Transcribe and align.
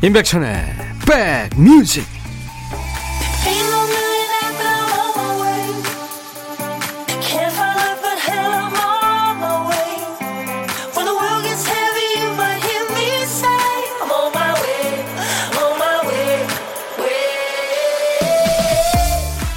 임백천의 0.00 0.64
백뮤직. 1.04 2.06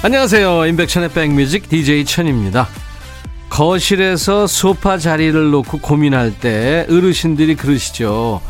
안녕하세요. 0.04 0.66
임백천의 0.66 1.10
백뮤직 1.10 1.68
DJ 1.68 2.04
천입니다. 2.04 2.66
거실에서 3.48 4.48
소파 4.48 4.98
자리를 4.98 5.52
놓고 5.52 5.78
고민할 5.78 6.36
때 6.36 6.84
어르신들이 6.90 7.54
그러시죠 7.54 8.40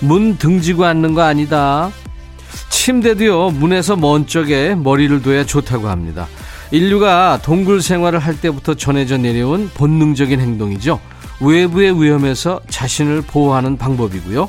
문 0.00 0.38
등지고 0.38 0.84
앉는 0.84 1.14
거 1.14 1.22
아니다. 1.22 1.90
침대도요, 2.70 3.50
문에서 3.50 3.96
먼 3.96 4.26
쪽에 4.26 4.74
머리를 4.74 5.22
둬야 5.22 5.44
좋다고 5.44 5.88
합니다. 5.88 6.26
인류가 6.70 7.40
동굴 7.42 7.82
생활을 7.82 8.18
할 8.18 8.40
때부터 8.40 8.74
전해져 8.74 9.16
내려온 9.16 9.70
본능적인 9.74 10.40
행동이죠. 10.40 11.00
외부의 11.40 12.02
위험에서 12.02 12.60
자신을 12.68 13.22
보호하는 13.22 13.78
방법이고요. 13.78 14.48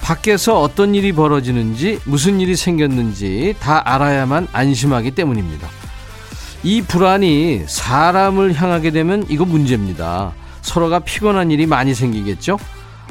밖에서 0.00 0.60
어떤 0.60 0.94
일이 0.94 1.12
벌어지는지, 1.12 2.00
무슨 2.04 2.40
일이 2.40 2.56
생겼는지 2.56 3.54
다 3.60 3.82
알아야만 3.84 4.48
안심하기 4.52 5.12
때문입니다. 5.12 5.68
이 6.62 6.82
불안이 6.82 7.62
사람을 7.66 8.54
향하게 8.54 8.90
되면 8.90 9.24
이거 9.28 9.44
문제입니다. 9.44 10.32
서로가 10.62 11.00
피곤한 11.00 11.50
일이 11.50 11.66
많이 11.66 11.94
생기겠죠? 11.94 12.58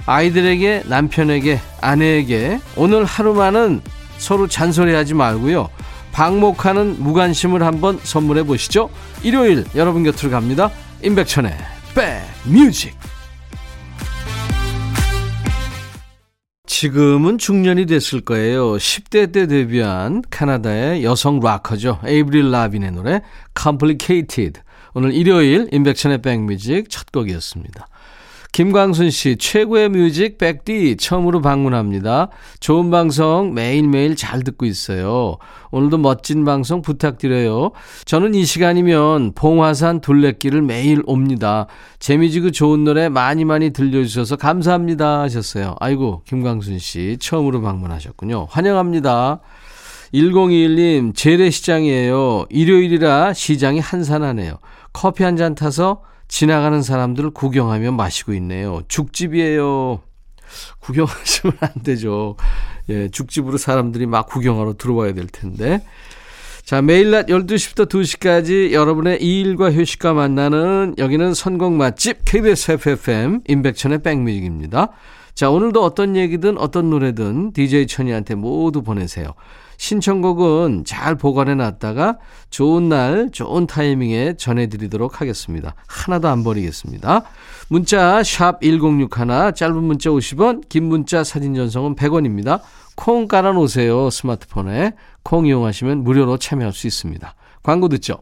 아이들에게, 0.05 0.83
남편에게, 0.87 1.59
아내에게 1.81 2.59
오늘 2.75 3.05
하루만은 3.05 3.81
서로 4.17 4.47
잔소리하지 4.47 5.13
말고요. 5.13 5.69
방목하는 6.11 7.01
무관심을 7.01 7.63
한번 7.63 7.99
선물해 8.01 8.43
보시죠. 8.43 8.89
일요일 9.23 9.65
여러분 9.75 10.03
곁으로 10.03 10.31
갑니다. 10.31 10.71
임백천의 11.03 11.55
백뮤직. 11.95 12.97
지금은 16.65 17.37
중년이 17.37 17.87
됐을 17.87 18.21
거예요. 18.21 18.77
10대 18.77 19.33
때 19.33 19.47
데뷔한 19.47 20.23
캐나다의 20.31 21.03
여성 21.03 21.39
락커죠. 21.39 21.99
에이브릴 22.05 22.51
라빈의 22.51 22.91
노래 22.91 23.21
Complicated. 23.57 24.61
오늘 24.93 25.13
일요일 25.13 25.67
임백천의 25.71 26.21
백뮤직 26.21 26.89
첫 26.89 27.11
곡이었습니다. 27.11 27.87
김광순 28.51 29.11
씨, 29.11 29.37
최고의 29.37 29.89
뮤직 29.89 30.37
백디 30.37 30.97
처음으로 30.97 31.39
방문합니다. 31.39 32.29
좋은 32.59 32.89
방송 32.89 33.53
매일매일 33.53 34.15
잘 34.15 34.43
듣고 34.43 34.65
있어요. 34.65 35.37
오늘도 35.71 35.99
멋진 35.99 36.45
방송 36.45 36.81
부탁드려요. 36.81 37.71
저는 38.05 38.33
이 38.33 38.43
시간이면 38.43 39.33
봉화산 39.35 40.01
둘레길을 40.01 40.63
매일 40.63 41.03
옵니다. 41.05 41.67
재미지고 41.99 42.49
좋은 42.49 42.83
노래 42.83 43.07
많이 43.07 43.45
많이 43.45 43.69
들려주셔서 43.69 44.35
감사합니다 44.35 45.21
하셨어요. 45.21 45.75
아이고, 45.79 46.23
김광순 46.25 46.79
씨, 46.79 47.17
처음으로 47.19 47.61
방문하셨군요. 47.61 48.47
환영합니다. 48.49 49.41
1021님, 50.13 51.15
재래시장이에요. 51.15 52.45
일요일이라 52.49 53.33
시장이 53.33 53.79
한산하네요. 53.79 54.57
커피 54.91 55.23
한 55.23 55.37
잔 55.37 55.53
타서 55.53 56.01
지나가는 56.29 56.81
사람들을 56.81 57.31
구경하며 57.31 57.91
마시고 57.91 58.33
있네요. 58.35 58.81
죽집이에요. 58.87 59.99
구경하시면 60.79 61.57
안 61.59 61.83
되죠. 61.83 62.37
예, 62.87 63.09
죽집으로 63.09 63.57
사람들이 63.57 64.05
막 64.05 64.27
구경하러 64.27 64.75
들어와야 64.77 65.13
될 65.13 65.27
텐데. 65.27 65.83
자, 66.63 66.81
매일 66.83 67.09
낮 67.09 67.25
12시부터 67.25 67.89
2시까지 67.89 68.71
여러분의 68.71 69.21
이일과 69.23 69.71
휴식과 69.71 70.13
만나는 70.13 70.95
여기는 70.99 71.33
선곡 71.33 71.73
맛집 71.73 72.23
KBS 72.25 72.73
FFM 72.73 73.41
임백천의 73.47 74.03
백뮤직입니다. 74.03 74.89
자, 75.33 75.49
오늘도 75.49 75.83
어떤 75.83 76.15
얘기든 76.15 76.59
어떤 76.59 76.91
노래든 76.91 77.53
DJ 77.53 77.87
천이한테 77.87 78.35
모두 78.35 78.83
보내세요. 78.83 79.33
신청곡은 79.79 80.83
잘 80.85 81.15
보관해 81.15 81.55
놨다가 81.55 82.17
좋은 82.49 82.89
날, 82.89 83.29
좋은 83.31 83.65
타이밍에 83.65 84.33
전해드리도록 84.35 85.21
하겠습니다. 85.21 85.73
하나도 85.87 86.27
안 86.27 86.43
버리겠습니다. 86.43 87.23
문자 87.69 88.21
1061, 88.21 89.53
짧은 89.55 89.81
문자 89.81 90.09
50원, 90.09 90.67
긴 90.67 90.83
문자 90.83 91.23
사진 91.23 91.55
전송은 91.55 91.95
100원입니다. 91.95 92.59
콩 92.95 93.29
깔아놓으세요. 93.29 94.09
스마트폰에. 94.09 94.91
콩 95.23 95.47
이용하시면 95.47 96.03
무료로 96.03 96.37
참여할 96.37 96.73
수 96.73 96.85
있습니다. 96.85 97.33
광고 97.63 97.87
듣죠. 97.87 98.19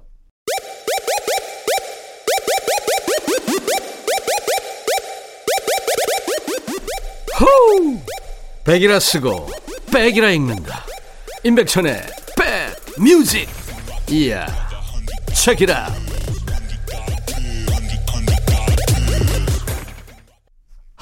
호우! 7.39 7.97
백이라 8.63 9.00
쓰고 9.00 9.47
백이라 9.91 10.29
읽는다. 10.31 10.86
임백천의 11.43 12.01
백뮤직 12.97 13.47
이야 14.09 14.45
책이라 15.33 15.87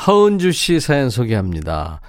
허은주 0.07 0.51
씨 0.51 0.79
사연 0.79 1.09
소개합니다. 1.09 1.99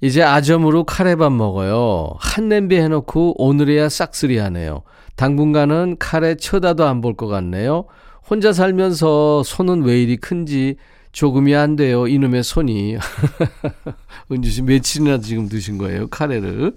이제 0.00 0.22
아점으로 0.22 0.84
카레밥 0.84 1.32
먹어요. 1.32 2.14
한 2.20 2.48
냄비 2.48 2.76
해놓고 2.76 3.42
오늘이야 3.42 3.88
싹쓸이 3.88 4.38
하네요. 4.38 4.82
당분간은 5.16 5.96
카레 5.98 6.36
쳐다도 6.36 6.86
안 6.86 7.00
볼 7.00 7.14
것 7.16 7.26
같네요. 7.26 7.86
혼자 8.28 8.52
살면서 8.52 9.42
손은 9.42 9.82
왜 9.82 10.00
이리 10.00 10.16
큰지 10.16 10.76
조금이 11.12 11.54
안 11.56 11.74
돼요. 11.74 12.06
이놈의 12.06 12.44
손이. 12.44 12.96
은주 14.30 14.48
씨 14.50 14.62
며칠이나 14.62 15.18
지금 15.18 15.48
드신 15.48 15.76
거예요. 15.76 16.06
카레를. 16.06 16.74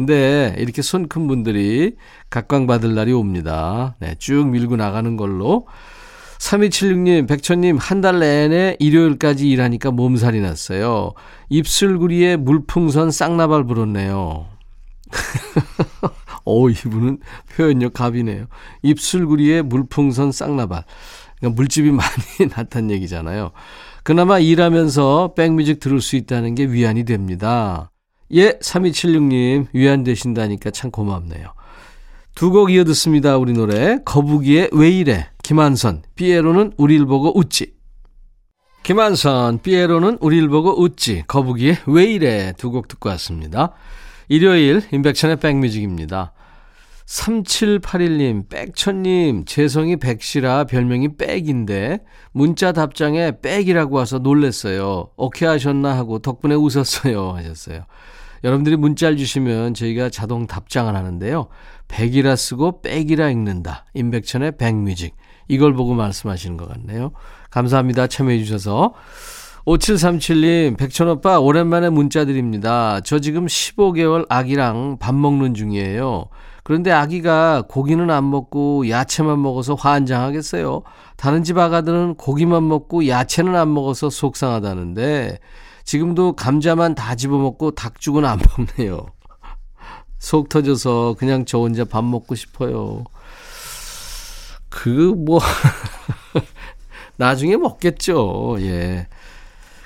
근데 0.00 0.54
이렇게 0.58 0.80
손 0.82 1.08
큰 1.08 1.26
분들이 1.26 1.96
각광받을 2.30 2.94
날이 2.94 3.12
옵니다. 3.12 3.96
네, 3.98 4.14
쭉 4.18 4.48
밀고 4.48 4.76
나가는 4.76 5.16
걸로. 5.16 5.66
3276님, 6.38 7.28
백천님, 7.28 7.76
한 7.76 8.00
달 8.00 8.18
내내 8.20 8.76
일요일까지 8.78 9.48
일하니까 9.50 9.90
몸살이 9.90 10.40
났어요. 10.40 11.12
입술구리에 11.50 12.36
물풍선 12.36 13.10
쌍나발 13.10 13.64
불었네요. 13.64 14.46
오, 16.46 16.70
이분은 16.70 17.18
표현력 17.54 17.92
갑이네요. 17.92 18.46
입술구리에 18.82 19.60
물풍선 19.62 20.32
쌍나발. 20.32 20.84
그러니까 21.40 21.56
물집이 21.56 21.90
많이 21.90 22.48
났다는 22.56 22.90
얘기잖아요. 22.92 23.50
그나마 24.02 24.38
일하면서 24.38 25.34
백뮤직 25.36 25.78
들을 25.78 26.00
수 26.00 26.16
있다는 26.16 26.54
게 26.54 26.64
위안이 26.64 27.04
됩니다. 27.04 27.89
예, 28.32 28.52
3276님, 28.58 29.66
위안되신다니까 29.72 30.70
참 30.70 30.90
고맙네요. 30.90 31.52
두 32.34 32.50
곡 32.52 32.70
이어 32.72 32.84
듣습니다. 32.84 33.36
우리 33.36 33.52
노래. 33.52 33.98
거북이의 34.04 34.70
왜 34.72 34.90
이래. 34.90 35.28
김한선, 35.42 36.02
삐에로는 36.14 36.72
우릴 36.76 37.04
보고 37.06 37.36
웃지. 37.36 37.74
김한선, 38.82 39.60
삐에로는 39.62 40.18
우릴 40.20 40.48
보고 40.48 40.80
웃지. 40.80 41.24
거북이의 41.26 41.78
왜 41.86 42.04
이래. 42.04 42.52
두 42.56 42.70
곡 42.70 42.88
듣고 42.88 43.08
왔습니다. 43.10 43.72
일요일, 44.28 44.80
임백천의 44.92 45.36
백뮤직입니다. 45.36 46.32
3781님, 47.06 48.48
백천님, 48.48 49.44
재성이 49.44 49.96
백시라 49.96 50.64
별명이 50.64 51.16
백인데, 51.16 51.98
문자 52.32 52.70
답장에 52.70 53.32
백이라고 53.42 53.96
와서 53.96 54.18
놀랬어요. 54.18 55.10
오케이 55.16 55.48
하셨나 55.48 55.96
하고 55.96 56.20
덕분에 56.20 56.54
웃었어요. 56.54 57.32
하셨어요. 57.32 57.84
여러분들이 58.44 58.76
문자를 58.76 59.16
주시면 59.16 59.74
저희가 59.74 60.10
자동 60.10 60.46
답장을 60.46 60.94
하는데요. 60.94 61.48
백이라 61.88 62.36
쓰고 62.36 62.82
백이라 62.82 63.30
읽는다. 63.30 63.84
임백천의 63.94 64.56
백뮤직. 64.56 65.16
이걸 65.48 65.74
보고 65.74 65.94
말씀하시는 65.94 66.56
것 66.56 66.68
같네요. 66.68 67.12
감사합니다. 67.50 68.06
참여해 68.06 68.38
주셔서. 68.38 68.94
5737님, 69.66 70.78
백천오빠, 70.78 71.38
오랜만에 71.40 71.90
문자 71.90 72.24
드립니다. 72.24 73.00
저 73.04 73.18
지금 73.18 73.46
15개월 73.46 74.24
아기랑 74.28 74.96
밥 74.98 75.14
먹는 75.14 75.54
중이에요. 75.54 76.26
그런데 76.62 76.92
아기가 76.92 77.64
고기는 77.68 78.10
안 78.10 78.30
먹고 78.30 78.88
야채만 78.88 79.42
먹어서 79.42 79.74
환장하겠어요. 79.74 80.82
다른 81.16 81.42
집 81.42 81.58
아가들은 81.58 82.14
고기만 82.14 82.66
먹고 82.68 83.06
야채는 83.06 83.54
안 83.56 83.74
먹어서 83.74 84.08
속상하다는데, 84.08 85.38
지금도 85.84 86.34
감자만 86.34 86.94
다 86.94 87.14
집어먹고 87.14 87.72
닭죽은 87.72 88.24
안 88.24 88.38
먹네요. 88.56 89.06
속 90.18 90.48
터져서 90.48 91.16
그냥 91.18 91.44
저 91.44 91.58
혼자 91.58 91.84
밥 91.84 92.04
먹고 92.04 92.34
싶어요. 92.34 93.04
그, 94.68 95.14
뭐, 95.16 95.40
나중에 97.16 97.56
먹겠죠. 97.56 98.56
예. 98.60 99.08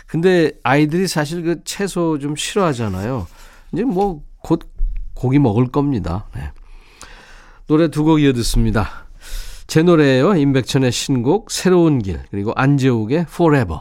근데 0.06 0.52
아이들이 0.62 1.06
사실 1.08 1.42
그 1.42 1.64
채소 1.64 2.18
좀 2.18 2.36
싫어하잖아요. 2.36 3.26
이제 3.72 3.82
뭐 3.84 4.22
곧 4.44 4.60
고기 5.14 5.38
먹을 5.38 5.68
겁니다. 5.68 6.26
네. 6.34 6.50
노래 7.66 7.88
두 7.88 8.04
곡 8.04 8.20
이어 8.20 8.32
듣습니다. 8.34 9.06
제 9.66 9.82
노래예요. 9.82 10.36
임백천의 10.36 10.92
신곡 10.92 11.50
새로운 11.50 11.98
길 12.00 12.20
그리고 12.30 12.52
안재욱의 12.54 13.20
Forever. 13.20 13.80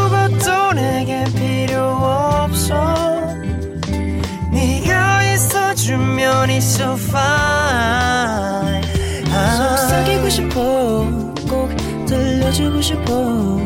들려주고 12.51 12.81
싶어 12.81 13.57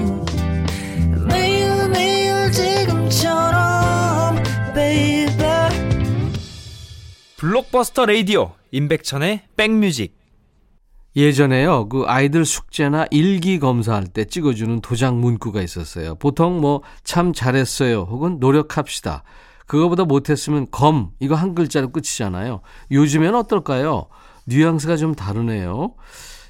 매일 1.27 1.89
매일 1.89 2.51
지금처럼 2.51 4.35
baby 4.73 5.69
블록버스터 7.37 8.05
레이디오 8.05 8.53
임백천의 8.71 9.41
백뮤직 9.57 10.15
예전에요, 11.17 11.87
그 11.87 12.03
아이들 12.07 12.43
숙제나 12.43 13.05
일기 13.09 13.57
검사할 13.57 14.05
때 14.05 14.25
찍어주는 14.25 14.81
도장 14.81 15.21
문구가 15.21 15.61
있었어요. 15.61 16.15
보통 16.15 16.59
뭐, 16.59 16.81
참 17.05 17.31
잘했어요. 17.31 18.01
혹은 18.01 18.41
노력합시다. 18.41 19.23
그거보다 19.65 20.03
못했으면 20.03 20.67
검, 20.71 21.11
이거 21.21 21.35
한 21.35 21.55
글자로 21.55 21.93
끝이잖아요. 21.93 22.59
요즘엔 22.91 23.33
어떨까요? 23.33 24.07
뉘앙스가 24.47 24.97
좀 24.97 25.15
다르네요. 25.15 25.93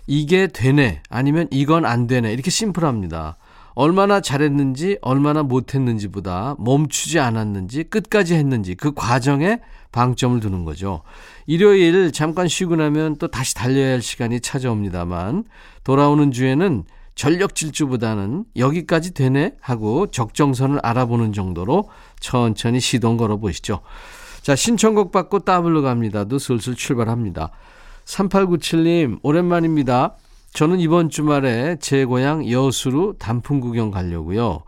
이게 0.07 0.47
되네, 0.47 1.01
아니면 1.09 1.47
이건 1.51 1.85
안 1.85 2.07
되네. 2.07 2.31
이렇게 2.31 2.51
심플합니다. 2.51 3.37
얼마나 3.73 4.21
잘했는지, 4.21 4.97
얼마나 5.01 5.43
못했는지보다 5.43 6.55
멈추지 6.59 7.19
않았는지, 7.19 7.83
끝까지 7.85 8.35
했는지, 8.35 8.75
그 8.75 8.93
과정에 8.93 9.59
방점을 9.91 10.39
두는 10.39 10.63
거죠. 10.65 11.01
일요일 11.45 12.11
잠깐 12.11 12.47
쉬고 12.47 12.75
나면 12.75 13.17
또 13.17 13.27
다시 13.27 13.55
달려야 13.55 13.93
할 13.93 14.01
시간이 14.01 14.41
찾아옵니다만 14.41 15.45
돌아오는 15.83 16.31
주에는 16.31 16.83
전력 17.15 17.55
질주보다는 17.55 18.43
여기까지 18.57 19.13
되네 19.13 19.53
하고 19.61 20.07
적정선을 20.07 20.79
알아보는 20.83 21.31
정도로 21.31 21.89
천천히 22.19 22.81
시동 22.81 23.15
걸어 23.15 23.37
보시죠. 23.37 23.79
자, 24.41 24.55
신청곡 24.55 25.11
받고 25.11 25.39
따블로 25.39 25.81
갑니다도 25.81 26.39
슬슬 26.39 26.75
출발합니다. 26.75 27.51
3897님, 28.05 29.19
오랜만입니다. 29.23 30.15
저는 30.53 30.79
이번 30.79 31.09
주말에 31.09 31.77
제 31.79 32.05
고향 32.05 32.49
여수로 32.49 33.13
단풍 33.17 33.59
구경 33.59 33.91
가려고요. 33.91 34.61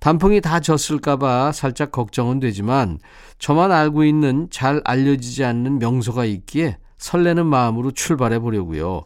단풍이 0.00 0.40
다 0.40 0.60
졌을까봐 0.60 1.52
살짝 1.52 1.92
걱정은 1.92 2.40
되지만 2.40 2.98
저만 3.38 3.70
알고 3.72 4.04
있는 4.04 4.48
잘 4.50 4.80
알려지지 4.84 5.44
않는 5.44 5.78
명소가 5.78 6.24
있기에 6.24 6.78
설레는 6.98 7.46
마음으로 7.46 7.92
출발해 7.92 8.38
보려고요. 8.38 9.04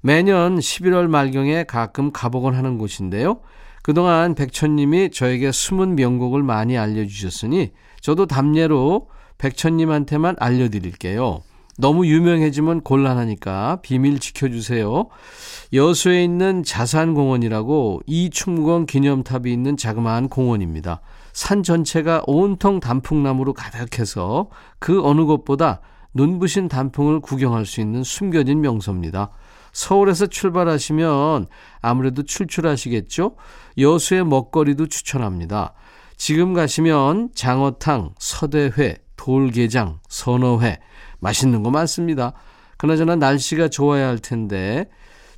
매년 0.00 0.58
11월 0.58 1.08
말경에 1.08 1.64
가끔 1.64 2.12
가보곤 2.12 2.54
하는 2.54 2.76
곳인데요. 2.76 3.40
그동안 3.82 4.34
백천님이 4.34 5.10
저에게 5.10 5.50
숨은 5.52 5.96
명곡을 5.96 6.42
많이 6.42 6.76
알려주셨으니 6.76 7.70
저도 8.00 8.26
담례로 8.26 9.08
백천님한테만 9.38 10.36
알려드릴게요. 10.38 11.42
너무 11.78 12.06
유명해지면 12.06 12.82
곤란하니까 12.82 13.78
비밀 13.82 14.18
지켜주세요. 14.18 15.08
여수에 15.72 16.22
있는 16.22 16.62
자산공원이라고 16.62 18.02
이충무공 18.06 18.86
기념탑이 18.86 19.52
있는 19.52 19.76
자그마한 19.76 20.28
공원입니다. 20.28 21.00
산 21.32 21.62
전체가 21.62 22.24
온통 22.26 22.80
단풍나무로 22.80 23.54
가득해서 23.54 24.48
그 24.78 25.02
어느 25.02 25.24
곳보다 25.24 25.80
눈부신 26.14 26.68
단풍을 26.68 27.20
구경할 27.20 27.64
수 27.64 27.80
있는 27.80 28.04
숨겨진 28.04 28.60
명소입니다. 28.60 29.30
서울에서 29.72 30.26
출발하시면 30.26 31.46
아무래도 31.80 32.22
출출하시겠죠? 32.22 33.36
여수의 33.78 34.26
먹거리도 34.26 34.88
추천합니다. 34.88 35.72
지금 36.18 36.52
가시면 36.52 37.30
장어탕, 37.34 38.10
서대회, 38.18 38.98
돌게장, 39.16 40.00
선어회, 40.08 40.78
맛있는 41.22 41.62
거 41.62 41.70
많습니다. 41.70 42.32
그나저나 42.76 43.16
날씨가 43.16 43.68
좋아야 43.68 44.08
할 44.08 44.18
텐데 44.18 44.88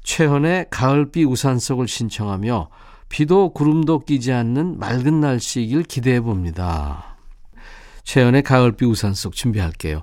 최헌의 0.03 0.67
가을비 0.71 1.25
우산 1.25 1.59
속을 1.59 1.87
신청하며 1.87 2.71
비도 3.09 3.53
구름도 3.53 4.01
끼지 4.01 4.33
않는 4.33 4.79
맑은 4.79 5.21
날씨이길 5.21 5.85
기대해 5.85 6.21
봅니다. 6.21 7.17
최연의 8.03 8.43
가을비 8.43 8.85
우산 8.87 9.15
속 9.15 9.35
준비할게요. 9.35 10.03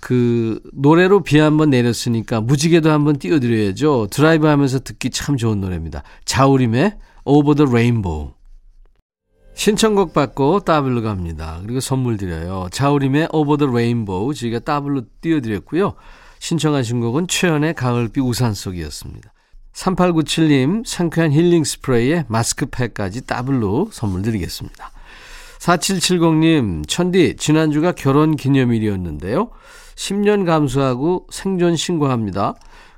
그 0.00 0.60
노래로 0.72 1.22
비 1.22 1.38
한번 1.38 1.70
내렸으니까 1.70 2.40
무지개도 2.40 2.90
한번 2.90 3.18
띄워드려야죠. 3.18 4.08
드라이브 4.10 4.46
하면서 4.46 4.78
듣기 4.78 5.10
참 5.10 5.36
좋은 5.36 5.60
노래입니다. 5.60 6.02
자우림의 6.24 6.96
Over 7.24 7.56
the 7.56 7.68
Rainbow. 7.68 8.35
신청곡 9.56 10.12
받고 10.12 10.60
따블로 10.60 11.02
갑니다. 11.02 11.58
그리고 11.62 11.80
선물 11.80 12.18
드려요. 12.18 12.68
자우림의 12.70 13.28
Over 13.32 13.56
the 13.56 13.70
Rainbow 13.70 14.34
저희가 14.34 14.58
따블로 14.60 15.02
띄워드렸고요. 15.22 15.94
신청하신 16.38 17.00
곡은 17.00 17.26
최헌의 17.26 17.74
가을비 17.74 18.20
우산 18.20 18.52
속이었습니다. 18.52 19.32
3897님 19.72 20.86
상쾌한 20.86 21.32
힐링 21.32 21.64
스프레이에 21.64 22.26
마스크팩까지 22.28 23.26
더블로 23.26 23.88
선물 23.92 24.22
드리겠습니다. 24.22 24.90
4770님 25.58 26.86
천디 26.86 27.36
지난주가 27.36 27.92
결혼 27.92 28.36
기념일이었는데요. 28.36 29.50
10년 29.96 30.44
감수하고 30.44 31.26
생존 31.30 31.76
신고합니다. 31.76 32.54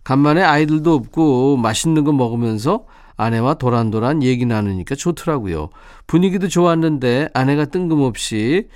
간만에 0.09 0.43
아이들도 0.43 0.95
없고 0.95 1.59
맛있는 1.59 2.03
거 2.03 2.13
먹으면서 2.13 2.87
아내와 3.19 3.55
도란도란 3.55 4.23
얘기 4.23 4.47
나누니까 4.47 4.95
좋더라고요. 4.95 5.69
분위기도 6.07 6.49
좋았는데 6.49 7.29
아내가 7.35 7.67
뜬금없이 7.67 8.69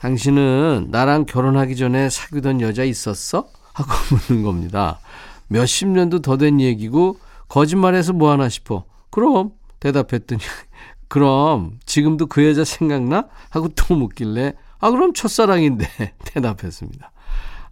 당신은 0.00 0.88
나랑 0.90 1.26
결혼하기 1.26 1.76
전에 1.76 2.10
사귀던 2.10 2.60
여자 2.60 2.82
있었어? 2.82 3.46
하고 3.72 3.90
묻는 4.28 4.42
겁니다. 4.42 4.98
몇십 5.46 5.86
년도 5.86 6.22
더 6.22 6.36
된 6.36 6.60
얘기고 6.60 7.18
거짓말해서 7.46 8.12
뭐하나 8.12 8.48
싶어. 8.48 8.82
그럼 9.10 9.52
대답했더니 9.78 10.40
그럼 11.06 11.78
지금도 11.86 12.26
그 12.26 12.44
여자 12.44 12.64
생각나? 12.64 13.28
하고 13.50 13.68
또 13.68 13.94
묻길래 13.94 14.54
아 14.80 14.90
그럼 14.90 15.12
첫사랑인데 15.12 15.86
대답했습니다. 16.24 17.12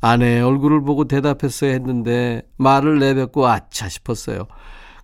아내의 0.00 0.42
얼굴을 0.42 0.82
보고 0.82 1.06
대답했어야 1.06 1.72
했는데 1.72 2.42
말을 2.56 2.98
내뱉고 2.98 3.46
아차 3.46 3.88
싶었어요. 3.88 4.46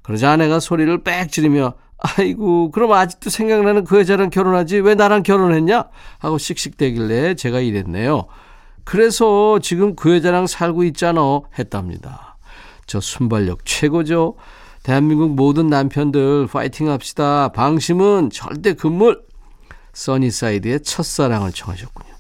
그러자 0.03 0.33
아내가 0.33 0.61
소리를 0.61 1.03
빽 1.03 1.31
지르며 1.33 1.75
아이고 1.99 2.71
그럼 2.71 2.93
아직도 2.93 3.31
생각나는 3.31 3.85
그 3.85 3.99
여자랑 3.99 4.31
결혼하지 4.31 4.81
왜 4.81 4.95
나랑 4.95 5.23
결혼했냐? 5.23 5.89
하고 6.19 6.39
씩씩대길래 6.39 7.35
제가 7.35 7.61
이랬네요. 7.61 8.27
그래서 8.85 9.59
지금 9.61 9.97
그 9.97 10.15
여자랑 10.15 10.47
살고 10.47 10.85
있잖아 10.85 11.41
했답니다. 11.59 12.37
저 12.87 13.01
순발력 13.01 13.65
최고죠. 13.65 14.37
대한민국 14.83 15.35
모든 15.35 15.69
남편들 15.69 16.47
파이팅 16.47 16.91
합시다. 16.91 17.49
방심은 17.49 18.29
절대 18.31 18.75
금물. 18.75 19.25
써니사이드의 19.95 20.83
첫사랑을 20.83 21.53
청하셨군요. 21.53 22.13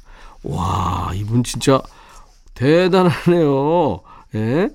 와, 0.44 1.10
이분 1.14 1.42
진짜 1.42 1.82
대단하네요. 2.54 4.00
예? 4.34 4.70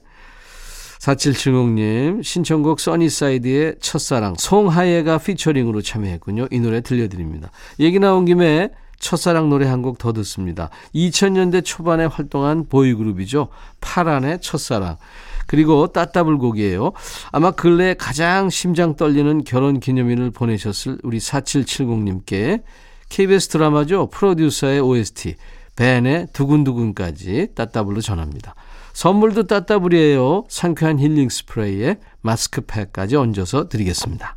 4770님, 1.00 2.24
신청곡 2.24 2.80
써니사이드의 2.80 3.76
첫사랑, 3.80 4.36
송하예가 4.38 5.18
피처링으로 5.20 5.82
참여했군요. 5.82 6.48
이 6.52 6.60
노래 6.60 6.82
들려드립니다. 6.82 7.52
얘기 7.80 8.00
나온 8.00 8.26
김에 8.26 8.70
첫사랑 9.00 9.50
노래 9.50 9.66
한 9.66 9.82
곡 9.82 9.98
더 9.98 10.12
듣습니다. 10.12 10.70
2000년대 10.94 11.64
초반에 11.64 12.04
활동한 12.06 12.68
보이그룹이죠. 12.68 13.48
파란의 13.80 14.42
첫사랑. 14.42 14.98
그리고 15.48 15.88
따따블곡이에요. 15.88 16.92
아마 17.32 17.52
근래 17.52 17.94
가장 17.94 18.50
심장 18.50 18.96
떨리는 18.96 19.46
결혼 19.46 19.80
기념일을 19.80 20.32
보내셨을 20.32 21.00
우리 21.04 21.18
4770님께 21.18 22.62
KBS 23.08 23.48
드라마죠. 23.48 24.08
프로듀서의 24.08 24.82
OST 24.82 25.36
벤의 25.80 26.28
두근두근까지 26.34 27.48
따따블로 27.56 28.02
전합니다. 28.02 28.54
선물도 28.92 29.48
따따블이에요. 29.48 30.44
상쾌한 30.50 31.00
힐링 31.00 31.30
스프레이에 31.30 32.00
마스크팩까지 32.20 33.16
얹어서 33.16 33.70
드리겠습니다. 33.70 34.36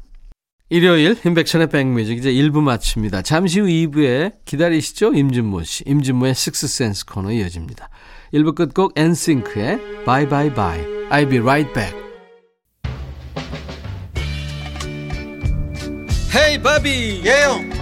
일요일 0.68 1.18
인백션의 1.26 1.68
백뮤직 1.68 2.18
이제 2.18 2.32
1부 2.32 2.62
마칩니다. 2.62 3.22
잠시 3.22 3.58
후 3.58 3.66
2부에 3.66 4.34
기다리시죠? 4.44 5.14
임진모 5.14 5.64
씨. 5.64 5.82
임진모의 5.84 6.34
식스센스 6.36 7.06
코너 7.06 7.32
이어집니다. 7.32 7.90
1부 8.32 8.54
끝곡 8.54 8.92
엔싱크의 8.96 10.04
Bye 10.06 10.28
Bye 10.28 10.54
Bye. 10.54 10.86
I'll 11.10 11.28
be 11.28 11.40
right 11.40 11.70
back. 11.74 12.00
헤이 16.34 16.62
바비 16.62 17.22
예영 17.26 17.81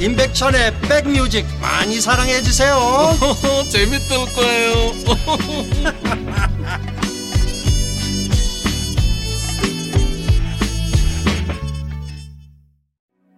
임백천의 0.00 0.80
백뮤직 0.88 1.44
많이 1.60 2.00
사랑해 2.00 2.40
주세요. 2.40 2.74
재밌을 3.70 4.16
거예요. 4.34 4.92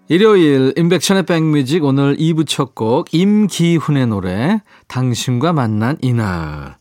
일요일 0.09 0.73
인백션의 0.77 1.25
백뮤직 1.25 1.85
오늘 1.85 2.17
2부 2.17 2.47
첫 2.47 2.75
곡 2.75 3.15
임기훈의 3.15 4.07
노래 4.07 4.61
당신과 4.89 5.53
만난 5.53 5.97
이날 6.03 6.77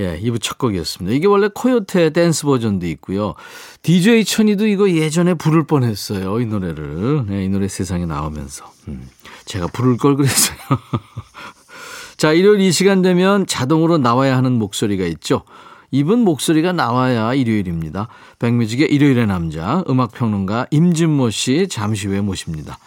예, 0.00 0.18
2부 0.18 0.40
첫 0.40 0.56
곡이었습니다. 0.56 1.14
이게 1.14 1.26
원래 1.26 1.48
코요태 1.52 2.10
댄스 2.10 2.44
버전도 2.44 2.86
있고요. 2.86 3.34
DJ 3.82 4.24
천이도 4.24 4.66
이거 4.66 4.90
예전에 4.90 5.34
부를 5.34 5.64
뻔했어요. 5.66 6.40
이 6.40 6.46
노래를. 6.46 7.26
네, 7.26 7.44
이 7.44 7.48
노래 7.48 7.68
세상에 7.68 8.06
나오면서. 8.06 8.64
음, 8.88 9.06
제가 9.44 9.66
부를 9.66 9.98
걸 9.98 10.16
그랬어요. 10.16 10.56
자, 12.16 12.32
일요일 12.32 12.60
이 12.60 12.72
시간 12.72 13.02
되면 13.02 13.46
자동으로 13.46 13.98
나와야 13.98 14.36
하는 14.36 14.52
목소리가 14.52 15.04
있죠. 15.04 15.42
이분 15.90 16.20
목소리가 16.20 16.72
나와야 16.72 17.34
일요일입니다. 17.34 18.08
백뮤직의 18.38 18.90
일요일의 18.90 19.26
남자, 19.26 19.84
음악평론가 19.88 20.68
임진모 20.70 21.30
씨 21.30 21.68
잠시 21.68 22.06
후에 22.06 22.22
모십니다. 22.22 22.78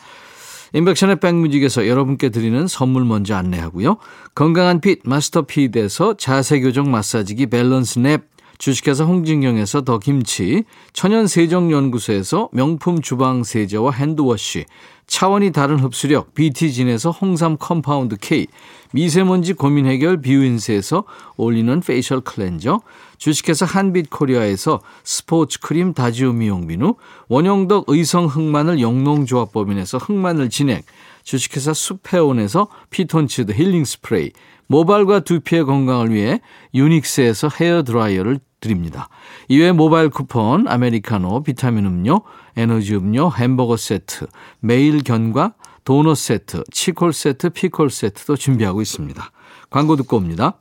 인백션의 0.74 1.20
백뮤직에서 1.20 1.88
여러분께 1.88 2.30
드리는 2.30 2.68
선물 2.68 3.06
먼저 3.06 3.36
안내하고요. 3.36 3.98
건강한 4.36 4.82
핏 4.82 5.01
마스터 5.06 5.44
핏에서 5.44 6.18
자세교정 6.18 6.89
마사지기 6.89 7.48
밸런스 7.48 8.00
냅, 8.00 8.33
주식회사 8.63 9.03
홍진경에서 9.03 9.82
더 9.82 10.00
김치, 10.00 10.63
천연세정연구소에서 10.93 12.48
명품 12.53 13.01
주방세제와 13.01 13.91
hand 13.91 14.24
wash, 14.24 14.63
차원이 15.05 15.51
다른 15.51 15.79
흡수력 15.79 16.34
BT진에서 16.34 17.12
홍삼 17.12 17.58
compound 17.58 18.15
K, 18.22 18.48
미세먼지 18.93 19.51
고민 19.51 19.86
해결 19.86 20.22
비유인세에서 20.22 21.03
올리는 21.36 21.77
facial 21.82 22.22
cleanser, 22.22 22.79
주식회사 23.17 23.65
한빛코리아에서 23.65 24.79
스포츠 25.03 25.60
크림 25.60 25.93
다지오 25.93 26.32
미용비누, 26.32 26.96
원형덕 27.27 27.84
의성 27.89 28.27
흑마늘 28.27 28.79
영농조합법인에서 28.79 29.98
흑마늘 29.98 30.50
진액, 30.50 30.86
주식회사 31.24 31.74
수페온에서 31.74 32.70
피톤치드 32.91 33.51
힐링 33.51 33.84
스프레이, 33.84 34.32
모발과 34.67 35.20
두피의 35.20 35.65
건강을 35.65 36.13
위해 36.13 36.39
유닉스에서 36.74 37.50
헤어 37.60 37.84
드라이어를 37.84 38.39
드립니다. 38.63 39.10
이외 39.50 39.74
모바일 39.74 40.10
쿠폰, 40.10 40.67
아메리카노, 40.67 41.43
비타민 41.43 41.86
음료, 41.86 42.22
에너지 42.55 42.96
음료, 42.96 43.29
햄버거 43.29 43.75
세트, 43.75 44.27
매일 44.62 45.03
견과, 45.03 45.53
도넛 45.84 46.17
세트, 46.17 46.63
치콜 46.72 47.12
세트, 47.12 47.50
피콜 47.50 47.89
세트도 47.89 48.38
준비하고 48.38 48.82
있습니다. 48.82 49.32
광고 49.70 49.98
듣고 49.98 50.17
옵니다. 50.17 50.60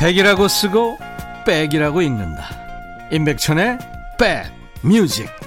백이라고 0.00 0.46
쓰고 0.48 0.98
백이라고 1.44 2.02
읽는다. 2.02 2.67
임백천의 3.10 3.78
백 4.18 4.46
뮤직. 4.82 5.37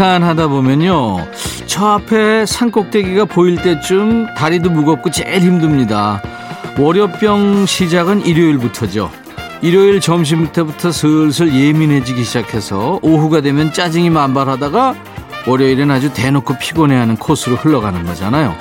등산하다 0.00 0.48
보면요. 0.48 1.18
저 1.66 1.84
앞에 1.84 2.46
산꼭대기가 2.46 3.26
보일 3.26 3.60
때쯤 3.60 4.34
다리도 4.34 4.70
무겁고 4.70 5.10
제일 5.10 5.42
힘듭니다. 5.42 6.22
월요병 6.78 7.66
시작은 7.66 8.24
일요일부터죠. 8.24 9.10
일요일 9.60 10.00
점심 10.00 10.50
때부터 10.52 10.90
슬슬 10.90 11.54
예민해지기 11.54 12.24
시작해서 12.24 12.98
오후가 13.02 13.42
되면 13.42 13.74
짜증이 13.74 14.08
만발하다가 14.08 14.94
월요일엔 15.46 15.90
아주 15.90 16.10
대놓고 16.14 16.56
피곤해하는 16.56 17.16
코스로 17.16 17.56
흘러가는 17.56 18.02
거잖아요. 18.02 18.54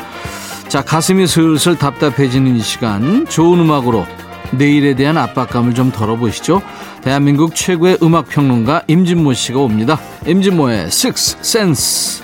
자, 0.67 0.81
가슴이 0.81 1.25
슬슬 1.25 1.77
답답해지는 1.77 2.58
이 2.58 2.60
시간 2.60 3.25
좋은 3.29 3.62
음악으로 3.62 4.05
내일에 4.51 4.93
대한 4.93 5.17
압박감을 5.17 5.74
좀 5.74 5.89
덜어보시죠. 5.89 6.62
대한민국 7.01 7.56
최고의 7.56 7.98
음악 8.03 8.27
평론가 8.27 8.84
임진모 8.88 9.34
씨가 9.34 9.60
옵니다. 9.60 10.00
임진모의 10.27 10.86
Six 10.88 11.38
Sense. 11.39 12.24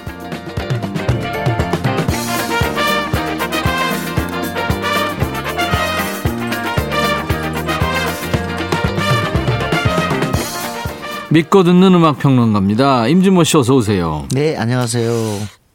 믿고 11.31 11.63
듣는 11.63 11.93
음악 11.93 12.19
평론가입니다. 12.19 13.07
임진모 13.07 13.43
씨 13.43 13.57
어서 13.57 13.75
오세요. 13.75 14.25
네, 14.31 14.55
안녕하세요. 14.55 15.11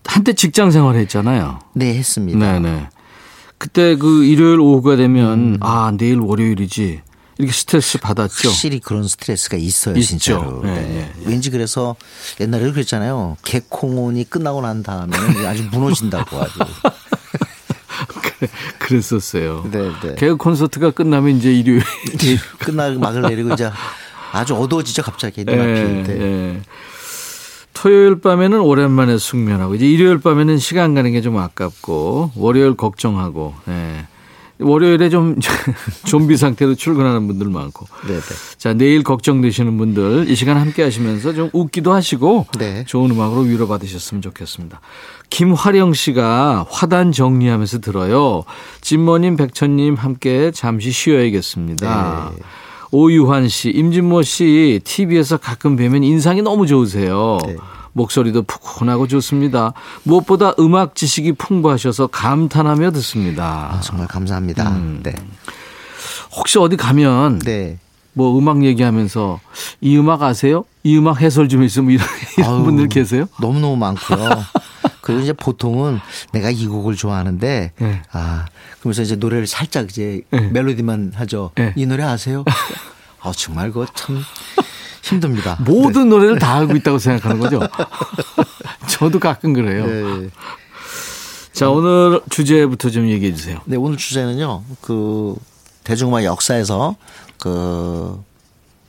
한때 0.07 0.33
직장 0.33 0.71
생활했잖아요. 0.71 1.59
네, 1.75 1.95
했습니다. 1.95 2.39
네 2.39 2.61
네. 2.61 2.89
그때 3.59 3.97
그 3.97 4.25
일요일 4.25 4.59
오후가 4.59 4.97
되면 4.97 5.59
아 5.61 5.93
내일 5.97 6.19
월요일이지 6.19 7.03
이렇게 7.41 7.53
스트레스 7.53 7.99
받았죠. 7.99 8.49
확실히 8.49 8.81
그런 8.81 9.09
스트레스가 9.09 9.57
있어요, 9.57 9.97
있죠. 9.97 10.09
진짜로. 10.09 10.61
네, 10.63 10.75
네. 10.75 10.81
네, 10.89 11.13
왠지 11.25 11.51
그래서 11.51 11.97
옛날에 12.41 12.71
그랬잖아요. 12.71 13.37
개콩온이 13.43 14.29
끝나고 14.29 14.61
난 14.61 14.83
다음에 14.83 15.17
아주 15.47 15.65
무너진다고 15.71 16.41
아주. 16.41 16.59
그랬었어요. 18.79 19.67
네, 19.71 19.91
네. 20.03 20.15
개그 20.17 20.37
콘서트가 20.37 20.91
끝나면 20.91 21.37
이제 21.37 21.53
일요일. 21.53 21.83
끝나고 22.59 22.99
막을 22.99 23.23
내리고 23.23 23.53
이제 23.55 23.71
아주 24.33 24.55
어두워지죠, 24.55 25.03
갑자기 25.03 25.45
예, 25.47 25.55
눈앞이. 25.55 26.09
네. 26.09 26.21
예. 26.21 26.61
토요일 27.73 28.21
밤에는 28.21 28.61
오랜만에 28.61 29.17
숙면하고 29.17 29.75
이제 29.75 29.87
일요일 29.87 30.19
밤에는 30.21 30.59
시간 30.59 30.95
가는 30.95 31.13
게 31.13 31.23
좀 31.23 31.39
아깝고 31.39 32.33
월요일 32.35 32.77
걱정하고 32.77 33.55
예. 33.69 34.07
월요일에 34.61 35.09
좀 35.09 35.37
좀비 36.07 36.37
상태로 36.37 36.75
출근하는 36.75 37.27
분들 37.27 37.49
많고. 37.49 37.87
네, 38.07 38.15
네. 38.15 38.35
자, 38.59 38.75
내일 38.75 39.03
걱정되시는 39.03 39.77
분들 39.79 40.27
이 40.29 40.35
시간 40.35 40.57
함께 40.57 40.83
하시면서 40.83 41.33
좀 41.33 41.51
웃기도 41.53 41.93
하시고 41.93 42.47
네. 42.59 42.85
좋은 42.87 43.11
음악으로 43.11 43.43
위로받으셨으면 43.43 44.23
좋겠습니다. 44.23 44.81
김화령 45.31 45.95
씨가 45.95 46.67
화단 46.69 47.13
정리하면서 47.13 47.81
들어요. 47.81 48.45
진모님, 48.81 49.37
백천님 49.37 49.95
함께 49.95 50.51
잠시 50.51 50.91
쉬어야겠습니다. 50.91 52.33
네. 52.37 52.43
오유환 52.93 53.49
씨, 53.49 53.71
임진모 53.71 54.23
씨, 54.23 54.81
TV에서 54.85 55.37
가끔 55.37 55.77
뵈면 55.77 56.03
인상이 56.03 56.43
너무 56.43 56.67
좋으세요. 56.67 57.39
네. 57.47 57.57
목소리도 57.93 58.43
푸근하고 58.43 59.07
좋습니다. 59.09 59.73
무엇보다 60.05 60.55
음악 60.59 60.95
지식이 60.95 61.33
풍부하셔서 61.33 62.09
감탄하며 62.09 62.93
듣습니다. 62.93 63.71
아, 63.73 63.81
정말 63.81 64.07
감사합니다. 64.07 64.69
음. 64.71 65.01
네. 65.03 65.15
혹시 66.33 66.59
어디 66.59 66.77
가면 66.77 67.41
네. 67.41 67.79
뭐 68.13 68.37
음악 68.39 68.65
얘기하면서 68.65 69.41
이 69.81 69.97
음악 69.97 70.23
아세요? 70.23 70.65
이 70.83 70.97
음악 70.97 71.21
해설 71.21 71.49
좀 71.49 71.63
있으면 71.63 71.93
이런, 71.93 72.07
이런 72.39 72.55
아유, 72.57 72.63
분들 72.65 72.89
계세요? 72.89 73.27
너무너무 73.41 73.77
많고요. 73.77 74.29
그리고 75.01 75.23
이제 75.23 75.33
보통은 75.33 75.99
내가 76.33 76.51
이 76.51 76.67
곡을 76.67 76.95
좋아하는데 76.97 77.73
네. 77.77 78.03
아 78.13 78.47
그러면서 78.81 79.03
이제 79.03 79.17
노래를 79.17 79.47
살짝 79.47 79.87
이제 79.91 80.23
네. 80.31 80.41
멜로디만 80.53 81.13
하죠. 81.17 81.51
네. 81.55 81.73
이 81.77 81.87
노래 81.87 82.03
아세요? 82.05 82.45
아 83.21 83.33
정말 83.35 83.73
그거 83.73 83.87
참 83.95 84.19
힘듭니다. 85.11 85.57
모든 85.65 86.09
노래를 86.09 86.39
다 86.39 86.57
알고 86.57 86.77
있다고 86.77 86.99
생각하는 86.99 87.39
거죠. 87.41 87.61
저도 88.89 89.19
가끔 89.19 89.53
그래요. 89.53 89.87
네. 89.87 90.29
자, 91.53 91.69
오늘 91.69 92.21
주제부터 92.31 92.91
좀 92.91 93.09
얘기해 93.09 93.35
주세요. 93.35 93.59
네, 93.65 93.77
오늘 93.77 93.97
주제는요. 93.97 94.63
그 94.81 95.35
대중음악 95.85 96.25
역사에서 96.25 96.97
그 97.39 98.23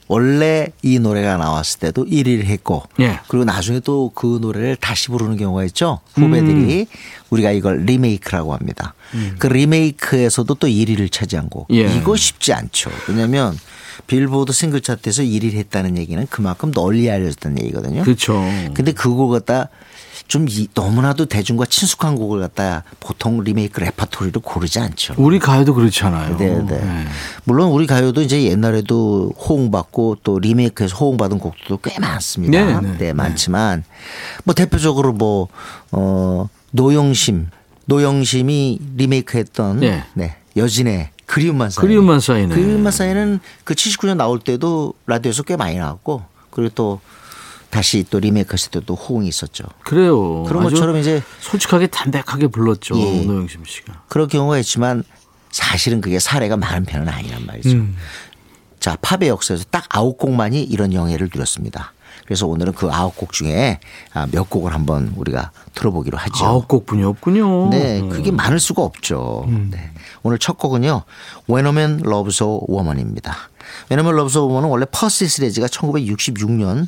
원래 0.08 0.68
이 0.84 1.00
노래가 1.00 1.38
나왔을 1.38 1.80
때도 1.80 2.06
1위를 2.06 2.44
했고 2.44 2.84
예. 3.00 3.20
그리고 3.30 3.46
나중에 3.46 3.80
또 3.80 4.12
그 4.14 4.40
노래를 4.42 4.76
다시 4.76 5.08
부르는 5.08 5.38
경우가 5.38 5.64
있죠. 5.66 6.00
후배들이 6.16 6.82
음. 6.82 6.86
우리가 7.30 7.52
이걸 7.52 7.84
리메이크라고 7.86 8.54
합니다. 8.54 8.94
그 9.40 9.48
리메이크에서도 9.48 10.54
또 10.56 10.68
1위를 10.68 11.10
차지한 11.12 11.48
곡. 11.50 11.68
예. 11.72 11.84
이거 11.96 12.16
쉽지 12.18 12.52
않죠. 12.52 12.92
왜냐하면 13.08 13.58
빌보드 14.08 14.54
싱글 14.54 14.82
차트에서 14.82 15.24
1위를 15.24 15.54
했다는 15.54 15.98
얘기는 15.98 16.26
그만큼 16.30 16.72
널리 16.72 17.10
알려졌다는 17.10 17.60
얘기거든요. 17.64 18.04
그렇죠. 18.04 18.42
근데 18.74 18.92
그 18.92 19.10
곡을 19.10 19.40
갖다 19.40 19.70
좀 20.28 20.46
이- 20.50 20.68
너무나도 20.74 21.26
대중과 21.26 21.66
친숙한 21.66 22.16
곡을 22.16 22.40
갖다 22.40 22.84
보통 23.02 23.44
리메이크 23.44 23.82
레퍼토리로 23.82 24.40
고르지 24.42 24.80
않죠. 24.80 25.16
우리 25.18 25.40
가요도 25.40 25.74
그렇잖아요. 25.74 26.38
네, 26.38 26.58
네. 26.64 27.06
물론 27.44 27.70
우리 27.72 27.86
가요도 27.86 28.22
이제 28.22 28.44
옛날에도 28.44 29.34
호응받고 29.38 30.18
또 30.24 30.40
리메이크해서 30.40 30.96
호응받은 30.96 31.40
곡도 31.40 31.80
꽤 31.84 32.00
많습니다. 32.00 32.64
네, 32.64 32.80
네, 32.80 32.98
네, 32.98 33.14
많지만 33.14 33.84
뭐 34.46 34.54
대표적으로 34.56 35.12
뭐 35.12 35.50
어, 35.92 36.48
노영심, 36.72 37.48
노영심이 37.88 38.80
리메이크했던 38.96 39.80
네. 39.82 40.04
네. 40.14 40.36
여진의 40.56 41.10
그리움만 41.32 41.70
쌓이네. 41.70 41.88
그리움만 41.88 42.20
쌓이네. 42.20 42.56
그리움만 42.56 42.92
쌓이는 42.92 43.40
그 43.64 43.74
79년 43.74 44.18
나올 44.18 44.40
때도 44.40 44.94
라디오에서 45.08 45.44
꽤 45.44 45.56
많이 45.56 45.78
나왔고 45.78 46.24
그리고 46.50 46.72
또 46.76 47.00
다시 47.70 48.06
또 48.10 48.20
리메이크했을 48.20 48.70
때도 48.72 48.96
호응이 48.96 49.30
있었죠. 49.30 49.64
그래요. 49.86 50.44
그런 50.44 50.64
것처럼 50.64 50.98
이제 50.98 51.24
솔직하게 51.40 51.88
담백하게 51.88 52.48
불렀죠. 52.48 53.00
예. 53.00 53.24
노영심 53.24 53.64
씨가. 53.66 54.04
그런 54.10 54.28
경우가 54.28 54.60
있지만 54.60 55.04
사실은 55.52 56.02
그게 56.02 56.20
사례가 56.20 56.58
많은 56.58 56.84
편은 56.84 57.08
아니란 57.08 57.46
말이죠. 57.46 57.70
음. 57.70 57.96
자, 58.82 58.98
팝의 59.02 59.30
역사에서 59.30 59.64
딱 59.72 59.86
아홉 59.90 60.18
곡만이 60.18 60.62
이런 60.64 60.92
영예를 60.92 61.30
누렸습니다. 61.34 61.94
그래서 62.26 62.48
오늘은 62.48 62.74
그 62.74 62.90
아홉 62.92 63.16
곡 63.16 63.32
중에 63.32 63.80
아, 64.14 64.28
몇 64.32 64.50
곡을 64.50 64.74
한번 64.74 65.14
우리가 65.16 65.52
들어보기로 65.76 66.18
하죠. 66.18 66.46
아홉 66.46 66.68
곡뿐이 66.68 67.04
없군요. 67.04 67.70
네, 67.70 68.02
음. 68.02 68.10
그게 68.10 68.32
많을 68.32 68.60
수가 68.60 68.82
없죠. 68.82 69.46
네. 69.70 69.92
오늘 70.24 70.38
첫 70.38 70.58
곡은요. 70.58 71.04
When 71.50 71.66
a 71.66 71.72
Man 71.72 72.02
Loves 72.06 72.44
a 72.44 72.50
Woman입니다. 72.68 73.51
A 73.92 73.98
Woman은 73.98 74.68
원래 74.70 74.86
퍼시 74.92 75.28
슬레지가 75.28 75.68
1966년 75.68 76.88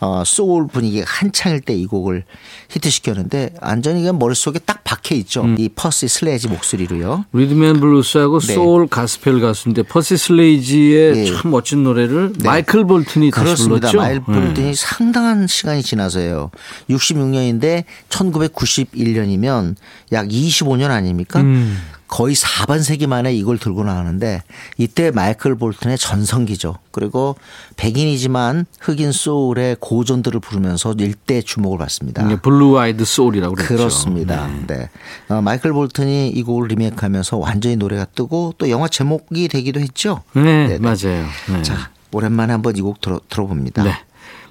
어, 0.00 0.22
소울 0.24 0.66
분위기가 0.66 1.04
한창일 1.06 1.60
때 1.60 1.74
이 1.74 1.86
곡을 1.86 2.24
히트시켰는데 2.70 3.54
완전히 3.60 4.00
그냥 4.00 4.18
머릿속에 4.18 4.58
딱 4.60 4.84
박혀 4.84 5.14
있죠. 5.16 5.42
음. 5.42 5.56
이 5.58 5.68
퍼시 5.68 6.08
슬레지 6.08 6.48
목소리로요. 6.48 7.24
리듬 7.32 7.64
앤 7.64 7.80
블루스하고 7.80 8.38
네. 8.40 8.54
소울 8.54 8.86
가스펠 8.86 9.40
가수인데 9.40 9.82
퍼시 9.82 10.16
슬레이지의 10.16 11.16
예. 11.16 11.24
참 11.26 11.50
멋진 11.50 11.82
노래를 11.82 12.32
마이클 12.44 12.84
볼튼이 12.86 13.30
그렇습니다. 13.30 13.90
불렀죠. 13.90 13.98
마이클 13.98 14.20
볼튼이 14.20 14.54
네. 14.68 14.74
상당한 14.74 15.46
시간이 15.46 15.82
지나서요. 15.82 16.50
66년인데 16.90 17.84
1991년이면 18.08 19.74
약 20.12 20.28
25년 20.28 20.90
아닙니까? 20.90 21.40
음. 21.40 21.78
거의 22.06 22.36
4반세기 22.36 23.06
만에 23.08 23.34
이걸 23.34 23.58
들고 23.58 23.82
나왔는데 23.82 24.42
이때 24.78 25.10
마이클 25.10 25.56
볼튼의 25.56 25.98
전성기죠. 25.98 26.76
그리고 26.92 27.36
백인이지만 27.76 28.66
흑인 28.80 29.10
소울의 29.12 29.78
고전들을 29.80 30.38
부르면서 30.40 30.94
일대 30.98 31.42
주목을 31.42 31.78
받습니다. 31.78 32.28
blue-eyed 32.40 33.04
soul이라고 33.04 33.54
그랬죠. 33.56 33.76
그렇습니다. 33.76 34.48
네. 34.66 34.88
어, 35.28 35.40
마이클 35.42 35.72
볼튼이 35.72 36.28
이 36.28 36.42
곡을 36.42 36.68
리메이크하면서 36.68 37.38
완전히 37.38 37.76
노래가 37.76 38.04
뜨고 38.04 38.54
또 38.58 38.70
영화 38.70 38.86
제목이 38.88 39.48
되기도 39.48 39.80
했죠. 39.80 40.22
네, 40.34 40.42
네네. 40.68 40.78
맞아요. 40.78 41.26
네. 41.50 41.62
자, 41.62 41.90
오랜만에 42.12 42.52
한번 42.52 42.76
이 42.76 42.80
곡 42.80 43.00
들어, 43.00 43.20
들어봅니다. 43.28 43.82
네. 43.82 43.92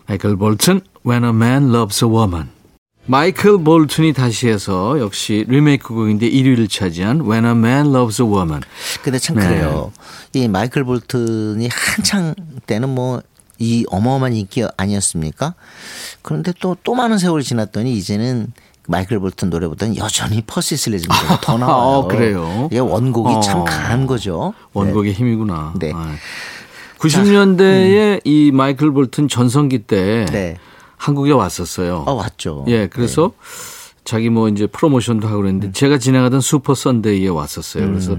마이클 0.07 0.35
볼튼, 0.35 0.81
When 1.05 1.23
a 1.23 1.29
Man 1.29 1.73
Loves 1.73 2.03
a 2.03 2.11
Woman. 2.11 2.49
마이클 3.05 3.61
볼튼이 3.63 4.13
다시 4.13 4.47
해서 4.47 4.99
역시 4.99 5.45
리메이크 5.47 5.93
곡인데 5.93 6.29
1위를 6.29 6.69
차지한 6.69 7.21
When 7.21 7.45
a 7.45 7.51
Man 7.51 7.87
Loves 7.87 8.21
a 8.21 8.27
Woman. 8.27 8.61
근데 9.03 9.19
참 9.19 9.37
네. 9.37 9.47
그래요. 9.47 9.91
이 10.33 10.47
마이클 10.47 10.83
볼튼이 10.83 11.69
한창 11.71 12.33
때는 12.65 12.89
뭐 12.89 13.21
이 13.59 13.85
어마어마한 13.89 14.33
인기 14.33 14.65
아니었습니까? 14.77 15.53
그런데 16.21 16.51
또또 16.59 16.95
많은 16.95 17.17
세월이 17.17 17.43
지났더니 17.43 17.93
이제는 17.95 18.51
마이클 18.87 19.19
볼튼 19.19 19.49
노래보다는 19.49 19.95
여전히 19.95 20.41
퍼시 20.45 20.75
슬래지 20.75 21.07
노래가 21.07 21.39
더 21.39 21.57
나와요. 21.59 21.75
어, 21.99 22.07
그래요? 22.07 22.67
이게 22.71 22.79
원곡이 22.79 23.35
어. 23.35 23.39
참 23.39 23.63
강한 23.63 24.05
거죠. 24.05 24.53
원곡의 24.73 25.13
힘이구나. 25.13 25.73
네. 25.79 25.91
아. 25.95 26.15
90년대에 26.97 28.21
이 28.23 28.51
마이클 28.53 28.91
볼튼 28.91 29.27
전성기 29.27 29.79
때 29.79 30.25
네. 30.31 30.57
한국에 31.03 31.31
왔었어요. 31.33 32.05
어, 32.07 32.13
왔죠. 32.13 32.63
예, 32.69 32.87
그래서 32.87 33.33
자기 34.05 34.29
뭐 34.29 34.47
이제 34.47 34.67
프로모션도 34.67 35.27
하고 35.27 35.41
그랬는데 35.41 35.67
음. 35.67 35.73
제가 35.73 35.97
진행하던 35.97 36.39
슈퍼 36.39 36.75
선데이에 36.75 37.27
왔었어요. 37.27 37.85
그래서 37.87 38.15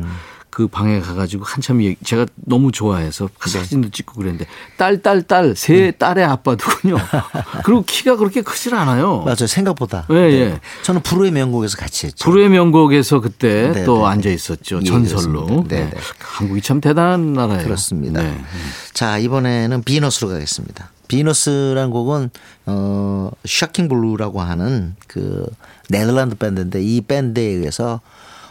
그 0.50 0.68
방에 0.68 1.00
가가지고 1.00 1.44
한참 1.46 1.82
얘기, 1.82 1.96
제가 2.04 2.26
너무 2.34 2.72
좋아해서 2.72 3.30
그 3.38 3.48
네. 3.48 3.58
사진도 3.58 3.88
찍고 3.88 4.16
그랬는데 4.16 4.46
딸, 4.76 5.00
딸, 5.00 5.22
딸, 5.22 5.56
세 5.56 5.92
딸의 5.92 6.24
아빠더군요. 6.26 6.96
그리고 7.64 7.82
키가 7.86 8.16
그렇게 8.16 8.42
크질 8.42 8.74
않아요. 8.74 9.22
맞아요. 9.22 9.46
생각보다. 9.46 10.06
예, 10.10 10.16
예. 10.16 10.60
저는 10.82 11.00
불후의 11.02 11.32
명곡에서 11.32 11.78
같이 11.78 12.06
했죠. 12.06 12.22
불후의 12.22 12.50
명곡에서 12.50 13.20
그때 13.20 13.72
네, 13.72 13.84
또 13.84 14.00
네, 14.00 14.04
앉아 14.04 14.28
네. 14.28 14.34
있었죠. 14.34 14.80
예, 14.82 14.84
전설로. 14.84 15.64
네, 15.68 15.88
네. 15.88 15.92
한국이 16.18 16.60
참 16.60 16.82
대단한 16.82 17.32
나라예요. 17.32 17.64
그렇습니다. 17.64 18.22
네. 18.22 18.44
자, 18.92 19.16
이번에는 19.16 19.82
비너스로 19.84 20.28
가겠습니다. 20.28 20.90
비너스란 21.08 21.90
곡은 21.90 22.30
어 22.66 23.30
샤킹 23.44 23.88
블루라고 23.88 24.40
하는 24.40 24.96
그 25.06 25.46
네덜란드 25.90 26.34
밴드인데 26.36 26.82
이 26.82 27.00
밴드에 27.00 27.42
의해서 27.44 28.00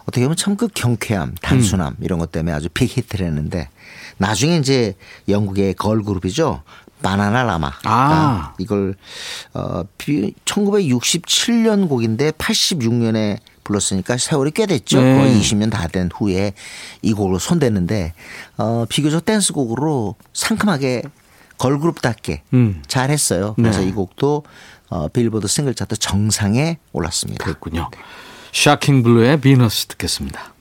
어떻게 0.04 0.22
보면 0.24 0.36
참 0.36 0.56
그 0.58 0.68
경쾌함, 0.68 1.36
단순함 1.42 1.96
이런 2.02 2.20
것 2.20 2.32
때문에 2.32 2.54
아주 2.54 2.68
빅 2.74 2.96
히트를 2.98 3.26
했는데 3.26 3.70
나중에 4.18 4.58
이제 4.58 4.96
영국의 5.30 5.74
걸 5.76 6.04
그룹이죠. 6.04 6.62
바나나라마. 7.02 7.72
아. 7.84 8.54
이걸 8.60 8.96
어 9.54 9.84
1967년 10.46 11.90
곡인데 11.90 12.32
86년에 12.32 13.38
불렀으니까 13.64 14.18
세월이 14.18 14.52
꽤 14.52 14.66
됐죠. 14.66 15.02
네. 15.02 15.18
거의 15.18 15.40
20년 15.40 15.72
다 15.72 15.88
된 15.88 16.10
후에 16.14 16.54
이 17.02 17.14
곡으로 17.14 17.40
손댔는데 17.40 18.14
어 18.58 18.86
비교적 18.90 19.26
댄스곡으로 19.26 20.16
상큼하게 20.34 21.04
걸그룹답게 21.64 22.44
음. 22.54 22.82
잘했어요. 22.88 23.54
그래서 23.56 23.80
네. 23.80 23.88
이 23.88 23.92
곡도 23.92 24.44
어 24.90 25.08
빌보드 25.08 25.48
싱글 25.48 25.74
차트 25.74 25.96
정상에 25.96 26.78
올랐습니다. 26.92 27.44
그랬군요. 27.44 27.90
샤킹 28.52 29.02
블루의 29.02 29.40
비너스 29.40 29.88
듣겠습니다. 29.88 30.54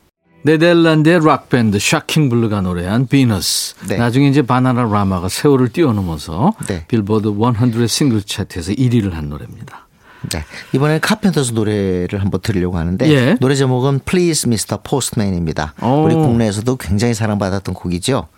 네덜란드의 0.44 1.24
락밴드 1.24 1.78
샤킹 1.80 2.28
블루가 2.28 2.60
노래한 2.60 3.08
비너스. 3.08 3.74
네. 3.88 3.96
나중에 3.96 4.28
이제 4.28 4.42
바나나라마가 4.42 5.28
세월을 5.28 5.70
뛰어넘어서 5.70 6.54
네. 6.68 6.84
빌보드 6.86 7.28
100 7.36 7.88
싱글 7.88 8.22
차트에서 8.22 8.72
1위를 8.72 9.12
한 9.12 9.28
노래입니다. 9.28 9.88
네. 10.30 10.44
이번에는 10.72 11.00
카펜터스 11.00 11.52
노래를 11.52 12.20
한번 12.20 12.40
들으려고 12.40 12.78
하는데 12.78 13.08
예. 13.08 13.37
노래 13.40 13.54
제목은 13.54 14.00
Please 14.04 14.48
Mr. 14.48 14.78
Postman입니다. 14.82 15.74
오. 15.82 16.04
우리 16.04 16.14
국내에서도 16.14 16.76
굉장히 16.76 17.14
사랑받았던 17.14 17.74
곡이죠. 17.74 18.28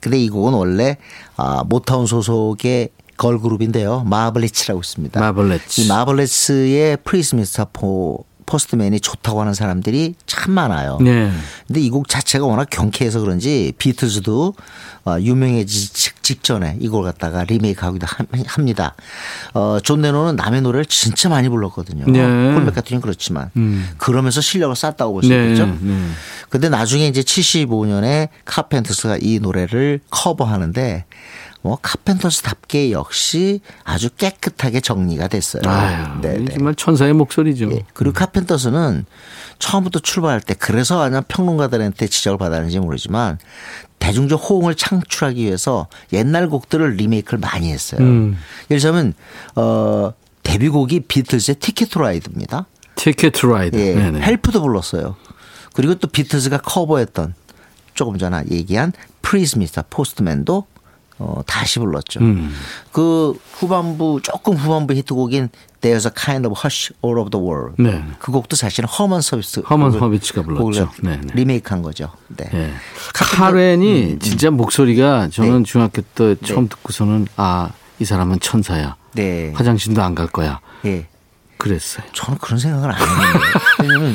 근데 0.00 0.18
이 0.18 0.28
곡은 0.28 0.54
원래 0.54 0.96
아, 1.36 1.64
모타운 1.66 2.06
소속의 2.06 2.90
걸그룹인데요. 3.16 4.04
마블리츠라고 4.04 4.80
있습니다. 4.80 5.20
마블레츠. 5.20 5.82
이 5.82 5.88
마블레츠의 5.88 6.98
Please 7.04 7.38
Mr. 7.38 7.66
Postman이 8.46 9.00
좋다고 9.00 9.40
하는 9.40 9.54
사람들이 9.54 10.14
참 10.26 10.52
많아요. 10.52 10.98
네. 11.00 11.30
근데 11.66 11.80
이 11.80 11.90
곡 11.90 12.08
자체가 12.08 12.46
워낙 12.46 12.68
경쾌해서 12.70 13.20
그런지 13.20 13.72
비틀즈도 13.78 14.54
어, 15.04 15.16
유명해지기 15.20 16.12
직전에 16.22 16.76
이걸 16.80 17.02
갖다가 17.02 17.42
리메이크하기도 17.44 18.06
함- 18.08 18.26
합니다. 18.46 18.94
어, 19.52 19.78
존 19.82 20.00
레논은 20.02 20.36
남의 20.36 20.62
노래를 20.62 20.86
진짜 20.86 21.28
많이 21.28 21.48
불렀거든요. 21.48 22.04
네. 22.06 22.20
폴 22.54 22.64
맥카트니는 22.64 23.00
그렇지만 23.02 23.50
음. 23.56 23.88
그러면서 23.98 24.40
실력을 24.40 24.74
쌓았다고 24.76 25.12
볼수 25.12 25.28
네. 25.30 25.42
있겠죠. 25.42 25.66
네. 25.80 26.06
근데 26.48 26.68
나중에 26.68 27.08
이제 27.08 27.22
75년에 27.22 28.28
카펜터스가 28.44 29.18
이 29.20 29.38
노래를 29.40 30.00
커버하는데 30.10 31.04
뭐 31.62 31.78
카펜터스답게 31.80 32.90
역시 32.90 33.60
아주 33.84 34.10
깨끗하게 34.10 34.80
정리가 34.80 35.28
됐어요. 35.28 35.62
아유, 35.66 36.20
네, 36.20 36.38
네. 36.38 36.54
정말 36.54 36.74
천사의 36.74 37.12
목소리죠. 37.12 37.70
예. 37.72 37.84
그리고 37.94 38.12
카펜터스는 38.14 39.04
처음부터 39.60 40.00
출발할 40.00 40.40
때 40.40 40.54
그래서 40.54 41.00
아마 41.02 41.20
평론가들한테 41.20 42.08
지적을 42.08 42.36
받았는지 42.36 42.80
모르지만 42.80 43.38
대중적 44.00 44.50
호응을 44.50 44.74
창출하기 44.74 45.44
위해서 45.44 45.86
옛날 46.12 46.48
곡들을 46.48 46.96
리메이크를 46.96 47.38
많이 47.38 47.70
했어요. 47.70 48.00
음. 48.00 48.36
예를 48.68 48.80
들자면 48.80 49.14
어 49.54 50.12
데뷔곡이 50.42 51.00
비틀즈의 51.00 51.56
Ticket 51.60 51.90
to 51.90 52.00
Ride입니다. 52.00 52.66
Ticket 52.96 53.30
to 53.30 53.46
Ride. 53.46 53.76
예. 53.76 53.94
네네. 53.94 54.20
Help도 54.20 54.60
불렀어요. 54.60 55.14
그리고 55.74 55.94
또 55.94 56.08
비틀즈가 56.08 56.58
커버했던 56.58 57.34
조금 57.94 58.18
전에 58.18 58.42
얘기한 58.50 58.92
Please 59.22 59.63
Mr. 59.63 59.84
Postman도 59.88 60.66
어, 61.18 61.40
다시 61.46 61.78
불렀죠. 61.78 62.20
음. 62.20 62.54
그 62.90 63.38
후반부 63.52 64.20
조금 64.22 64.54
후반부 64.56 64.94
히트곡인 64.94 65.50
There's 65.80 66.06
a 66.06 66.12
kind 66.16 66.46
of 66.46 66.54
hush 66.64 66.92
all 67.04 67.18
over 67.18 67.28
the 67.30 67.44
world. 67.44 67.74
네. 67.82 68.04
그 68.20 68.30
곡도 68.30 68.54
사실은 68.56 68.88
허먼스 68.88 69.20
허미츠. 69.20 69.60
허먼스 69.68 69.90
허미츠가 69.98 70.42
불렀죠. 70.42 70.90
네, 71.02 71.16
네. 71.16 71.32
리메이크한 71.34 71.82
거죠. 71.82 72.12
네. 72.28 72.48
예. 72.54 72.72
카렌이 73.12 74.18
진짜 74.20 74.50
목소리가 74.50 75.28
저는 75.30 75.58
네. 75.64 75.64
중학교 75.64 76.02
때 76.02 76.36
처음 76.44 76.68
듣고서는 76.68 77.26
아, 77.36 77.70
이 77.98 78.04
사람은 78.04 78.38
천사야. 78.40 78.94
네. 79.14 79.52
화장실도 79.54 80.00
안 80.02 80.14
갈 80.14 80.26
거야. 80.28 80.60
예. 80.84 81.06
그랬어요. 81.56 82.04
저는 82.12 82.38
그런 82.38 82.58
생각을 82.58 82.90
안 82.90 82.96
했는데. 83.00 83.38
왜냐면 83.80 84.14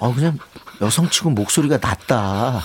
아 0.00 0.12
그냥 0.14 0.38
여성 0.80 1.08
치고 1.10 1.30
목소리가 1.30 1.78
낮다. 1.82 2.60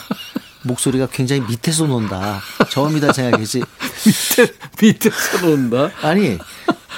목소리가 0.64 1.08
굉장히 1.12 1.42
밑에서 1.48 1.86
논다. 1.86 2.40
저음이다 2.70 3.14
생각했지. 3.14 3.64
밑에, 4.06 4.54
밑에서 4.82 5.46
논다. 5.46 5.92
아니 6.02 6.38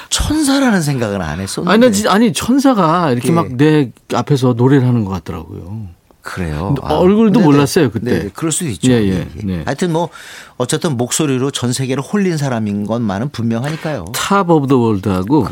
천사라는 0.10 0.82
생각을 0.82 1.22
안 1.22 1.40
했었는데. 1.40 1.88
아니, 1.88 2.08
아니, 2.08 2.34
천사가 2.34 3.12
이렇게 3.12 3.30
예. 3.30 3.32
막내 3.32 3.92
앞에서 4.14 4.54
노래를 4.54 4.88
하는 4.88 5.04
것 5.06 5.12
같더라고요. 5.12 5.88
그래요. 6.22 6.74
얼굴도 6.82 7.40
네네. 7.40 7.46
몰랐어요, 7.46 7.92
그때. 7.92 8.12
네네. 8.12 8.30
그럴 8.34 8.52
수도 8.52 8.70
있죠. 8.72 8.92
예, 8.92 8.96
예. 8.96 9.28
네. 9.44 9.62
하여튼 9.64 9.94
뭐 9.94 10.10
어쨌든 10.58 10.98
목소리로 10.98 11.52
전 11.52 11.72
세계를 11.72 12.02
홀린 12.02 12.38
사람인 12.38 12.88
것만은 12.88 13.30
분명하니까요. 13.30 14.06
Top 14.14 14.50
of 14.50 14.68
the 14.68 14.78
World하고 14.78 15.44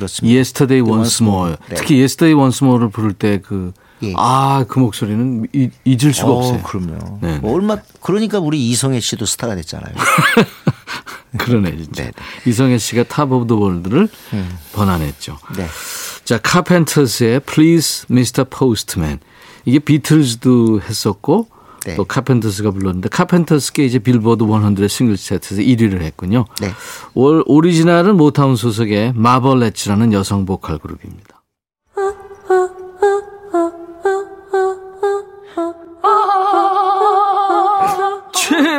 More. 1.21 1.41
More. 1.52 1.56
네. 1.69 1.76
특히 1.76 1.97
Yesterday 1.99 2.34
Once 2.34 2.65
More를 2.65 2.89
부를 2.89 3.13
때 3.13 3.39
그 3.43 3.71
예. 4.04 4.13
아, 4.18 4.66
그 4.68 4.80
목소리는 4.80 5.48
이- 5.54 5.70
잊을 5.86 6.13
수가 6.13 6.32
어, 6.32 6.38
없어요. 6.38 6.62
그럼요. 6.63 7.20
네, 7.22 7.32
네. 7.34 7.39
뭐 7.39 7.54
얼마 7.56 7.78
그러니까 8.02 8.39
우리 8.39 8.70
이성애 8.70 9.00
씨도 9.00 9.26
스타가 9.26 9.56
됐잖아요. 9.56 9.94
그러네, 11.38 11.76
진짜. 11.78 12.04
네, 12.04 12.12
이성애 12.46 12.78
씨가 12.78 13.04
Top 13.04 13.32
of 13.32 13.48
the 13.48 13.56
World를 13.56 14.08
번안했죠. 14.74 15.38
네. 15.58 15.68
자, 16.26 16.38
카펜터스의 16.38 17.39
Please 17.42 18.06
Mr. 18.12 18.46
Postman. 18.46 19.20
이게 19.66 19.80
비틀즈도 19.80 20.82
했었고 20.82 21.48
네. 21.86 21.96
또 21.96 22.06
카펜터스가 22.06 22.72
불렀는데 22.72 23.10
카펜터스가 23.10 23.82
이제 23.84 24.00
빌보드 24.00 24.46
100 24.46 24.89
싱글 24.89 25.18
차트에서 25.18 25.62
1위를 25.62 26.02
했군요. 26.02 26.46
네. 26.62 26.72
올 27.13 27.44
오리지널은 27.46 28.16
모타운 28.16 28.56
소속의 28.56 29.13
마벌렛츠라는 29.16 30.13
여성 30.13 30.46
보컬 30.46 30.78
그룹입니다. 30.78 31.33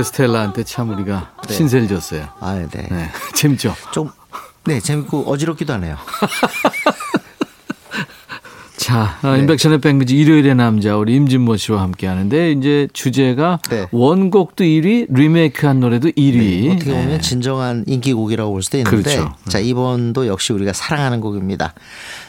포레스텔라한테 0.00 0.64
참 0.64 0.90
우리가 0.90 1.32
신세를 1.48 1.88
졌어요. 1.88 2.28
아, 2.40 2.54
네. 2.54 2.88
네, 2.90 3.10
재밌죠. 3.34 3.74
좀 3.92 4.10
네, 4.64 4.80
재밌고 4.80 5.24
어지럽기도 5.30 5.72
하네요. 5.74 5.96
자, 8.76 9.18
네. 9.22 9.28
어, 9.28 9.36
인백션의 9.36 9.80
백뮤직 9.80 10.18
일요일의 10.18 10.54
남자 10.54 10.96
우리 10.96 11.14
임진모 11.14 11.56
씨와 11.58 11.82
함께 11.82 12.06
하는데 12.06 12.52
이제 12.52 12.88
주제가 12.92 13.60
네. 13.70 13.86
원곡도 13.92 14.64
1위, 14.64 15.06
리메이크한 15.10 15.80
노래도 15.80 16.08
1위. 16.08 16.74
어떻게 16.74 16.92
보면 16.92 17.20
진정한 17.20 17.84
인기곡이라고 17.86 18.50
볼 18.50 18.62
수도 18.62 18.78
있는데 18.78 19.02
그렇죠. 19.02 19.34
자 19.48 19.58
이번도 19.58 20.26
역시 20.26 20.52
우리가 20.54 20.72
사랑하는 20.72 21.20
곡입니다. 21.20 21.74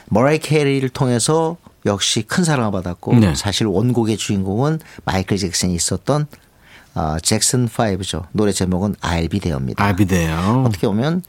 머라이 0.10 0.40
캐리를 0.40 0.88
통해서 0.90 1.56
역시 1.86 2.22
큰 2.24 2.44
사랑을 2.44 2.72
받았고 2.74 3.16
네. 3.16 3.34
사실 3.34 3.66
원곡의 3.66 4.18
주인공은 4.18 4.80
마이클 5.06 5.38
잭슨이 5.38 5.74
있었던 5.74 6.28
어, 6.94 7.18
잭슨 7.22 7.68
5죠. 7.68 8.26
노래 8.32 8.52
제목은 8.52 8.96
I'll 8.96 9.30
be 9.30 9.40
there입니다. 9.40 9.84
어떻게 10.66 10.88
보면 10.88 11.24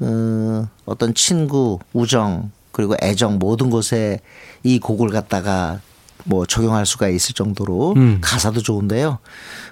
어, 0.00 0.68
어떤 0.84 1.14
친구, 1.14 1.78
우정 1.92 2.50
그리고 2.72 2.96
애정 3.02 3.38
모든 3.38 3.70
곳에 3.70 4.18
이 4.64 4.78
곡을 4.80 5.10
갖다가 5.10 5.80
뭐 6.24 6.46
적용할 6.46 6.86
수가 6.86 7.08
있을 7.08 7.34
정도로 7.34 7.92
음. 7.96 8.18
가사도 8.20 8.62
좋은데요. 8.62 9.18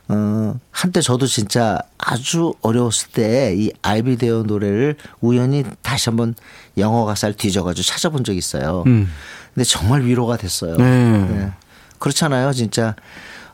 어, 0.08 0.54
한때 0.70 1.00
저도 1.00 1.26
진짜 1.26 1.78
아주 1.98 2.52
어려웠을 2.60 3.08
때 3.08 3.54
이 3.56 3.70
알비데오 3.82 4.42
노래를 4.44 4.96
우연히 5.20 5.64
다시 5.80 6.10
한번 6.10 6.34
영어 6.76 7.04
가사를 7.04 7.36
뒤져가지고 7.36 7.84
찾아본 7.84 8.22
적이 8.24 8.38
있어요. 8.38 8.84
음. 8.86 9.08
근데 9.54 9.64
정말 9.64 10.02
위로가 10.04 10.36
됐어요. 10.36 10.76
네. 10.76 11.18
네. 11.18 11.50
그렇잖아요. 11.98 12.52
진짜 12.52 12.94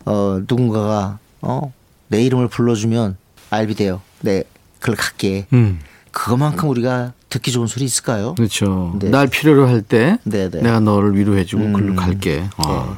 어, 0.04 0.40
누군가가 0.48 1.18
어, 1.40 1.72
내 2.08 2.22
이름을 2.22 2.48
불러주면 2.48 3.16
알비데오 3.50 4.00
네, 4.20 4.44
그걸 4.80 4.96
갈게. 4.96 5.46
음. 5.52 5.80
그것만큼 6.10 6.68
우리가 6.68 7.12
듣기 7.28 7.52
좋은 7.52 7.66
소리 7.66 7.84
있을까요? 7.84 8.34
그렇죠. 8.34 8.96
네. 8.98 9.10
날 9.10 9.28
필요로 9.28 9.68
할때 9.68 10.18
네, 10.24 10.50
네. 10.50 10.62
내가 10.62 10.80
너를 10.80 11.16
위로해주고 11.16 11.72
글로 11.72 11.94
갈게. 11.94 12.44
아. 12.56 12.94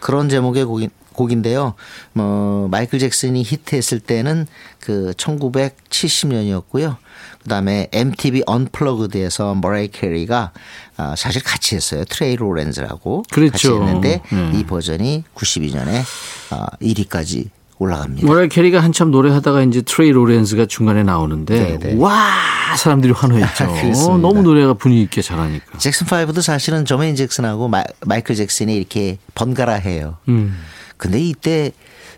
그런 0.00 0.28
제목의 0.28 0.64
곡인, 0.64 0.90
곡인데요. 1.12 1.74
뭐 2.12 2.68
마이클 2.68 2.98
잭슨이 2.98 3.42
히트했을 3.42 4.00
때는 4.00 4.46
그 4.80 5.12
1970년이었고요. 5.16 6.96
그다음에 7.42 7.88
MTV 7.92 8.42
Unplugged에서 8.46 9.54
머라이 9.56 9.88
캐리가 9.88 10.52
아, 10.96 11.14
사실 11.16 11.42
같이 11.42 11.74
했어요. 11.74 12.04
트레이 12.04 12.36
로렌즈라고 12.36 13.22
같이 13.22 13.34
그렇죠. 13.34 13.82
했는데 13.84 14.22
네. 14.30 14.58
이 14.58 14.64
버전이 14.64 15.24
92년에 15.34 16.02
아, 16.50 16.66
1위까지 16.80 17.48
올라갑니다. 17.82 18.26
모라이 18.26 18.48
캐리가 18.48 18.80
한참 18.80 19.10
노래하다가 19.10 19.62
이제 19.62 19.82
트레이 19.82 20.10
로렌즈가 20.12 20.66
중간에 20.66 21.02
나오는데 21.02 21.78
네, 21.78 21.78
네. 21.78 21.96
와 21.98 22.32
사람들이 22.76 23.12
환호했죠. 23.12 23.64
너무 24.18 24.42
노래가 24.42 24.74
분위기 24.74 25.02
있게 25.02 25.22
잘하니까. 25.22 25.78
잭슨 25.78 26.06
5도 26.06 26.40
사실은 26.40 26.84
저메인 26.84 27.16
잭슨하고 27.16 27.68
마, 27.68 27.84
마이클 28.06 28.34
잭슨이 28.34 28.74
이렇게 28.74 29.18
번갈아 29.34 29.74
해요. 29.74 30.16
음. 30.28 30.56
근데 30.96 31.20
이때 31.20 31.72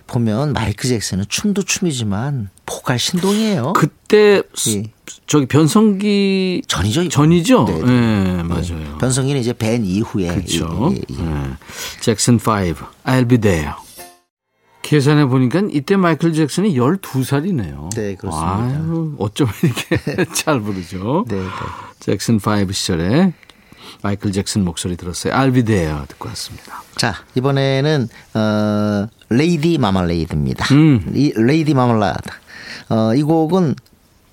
보면 0.06 0.52
마이클 0.52 0.88
잭슨은 0.88 1.24
춤도 1.28 1.62
춤이지만 1.62 2.50
보컬 2.66 2.98
신동이에요. 2.98 3.72
그때 3.72 4.42
예. 4.68 4.82
저기 5.26 5.46
변성기 5.46 6.62
전이죠. 6.68 7.08
전이죠. 7.08 7.64
네, 7.64 7.78
네, 7.78 8.36
네. 8.36 8.42
맞아요. 8.42 8.98
변성기는 8.98 9.40
이제 9.40 9.52
Ben 9.52 9.84
이후에 9.84 10.28
그렇죠. 10.28 10.92
예, 10.92 10.96
예, 10.96 11.18
예. 11.18 11.22
네. 11.22 11.50
잭슨 12.00 12.34
5, 12.34 12.40
I'll 13.06 13.28
be 13.28 13.38
there. 13.38 13.72
계산해 14.84 15.24
보니까 15.26 15.62
이때 15.70 15.96
마이클 15.96 16.34
잭슨이 16.34 16.76
12살이네요. 16.76 17.94
네, 17.96 18.14
그렇습니다. 18.16 18.56
아유, 18.58 19.14
어쩜 19.18 19.48
이렇게 19.62 20.26
잘 20.34 20.60
부르죠. 20.60 21.24
네, 21.26 21.36
네. 21.36 21.48
잭슨 22.00 22.34
5 22.36 22.70
시절에 22.70 23.32
마이클 24.02 24.30
잭슨 24.30 24.62
목소리 24.62 24.96
들었어요. 24.96 25.32
There 25.32 26.02
듣고 26.08 26.28
왔습니다. 26.28 26.82
자, 26.96 27.14
이번에는, 27.34 28.08
어, 28.34 29.08
Lady 29.30 29.78
Marmalade입니다. 29.78 30.66
음. 30.74 31.12
이 31.14 31.32
Lady 31.34 31.72
Marmalade. 31.72 32.28
어, 32.90 33.14
이 33.14 33.22
곡은 33.22 33.74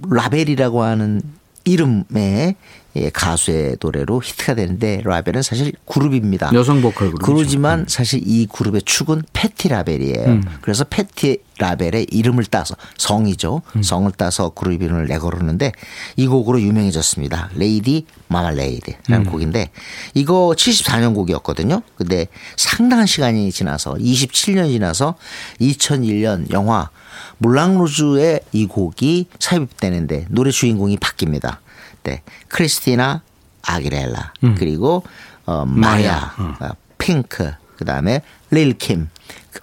라벨이라고 0.10 0.84
하는 0.84 1.22
이름의 1.64 2.56
예, 2.96 3.10
가수의 3.10 3.78
노래로 3.80 4.22
히트가 4.24 4.56
되는데 4.56 5.02
라벨은 5.04 5.42
사실 5.42 5.72
그룹입니다. 5.86 6.52
여성 6.54 6.82
보컬 6.82 7.12
그룹이죠. 7.12 7.26
그룹이지만 7.26 7.86
사실 7.88 8.22
이 8.26 8.48
그룹의 8.48 8.82
축은 8.84 9.24
패티 9.32 9.70
라벨이에요. 9.70 10.26
음. 10.26 10.44
그래서 10.62 10.84
패티 10.84 11.40
라벨의 11.58 12.08
이름을 12.12 12.46
따서 12.46 12.76
성이죠. 12.98 13.62
음. 13.76 13.84
성을 13.84 14.12
따서 14.18 14.50
그룹 14.50 14.82
이름을 14.82 15.08
내걸었는데 15.08 15.72
이 16.18 16.28
곡으로 16.28 16.60
유명해졌습니다. 16.62 17.52
Lady 17.56 18.06
Marmalade라는 18.28 19.26
음. 19.26 19.32
곡인데 19.32 19.70
이거 20.14 20.54
74년 20.58 21.16
곡이었거든요. 21.16 21.82
근데 21.96 22.28
상당한 22.58 23.06
시간이 23.06 23.52
지나서 23.52 23.94
27년이 23.94 24.72
지나서 24.72 25.16
2001년 25.62 26.52
영화 26.52 26.90
물랑루즈에 27.38 28.42
이 28.52 28.66
곡이 28.68 29.28
삽입되는데 29.40 30.28
노래 30.30 30.52
주인공이 30.52 30.98
바뀝니다. 30.98 31.58
네, 32.04 32.22
크리스티나 32.48 33.22
아길레라 33.64 34.34
그리고 34.58 35.04
어, 35.46 35.66
마야, 35.66 36.34
어, 36.60 36.70
핑크 36.98 37.52
그다음에 37.78 38.22
릴킴 38.52 39.10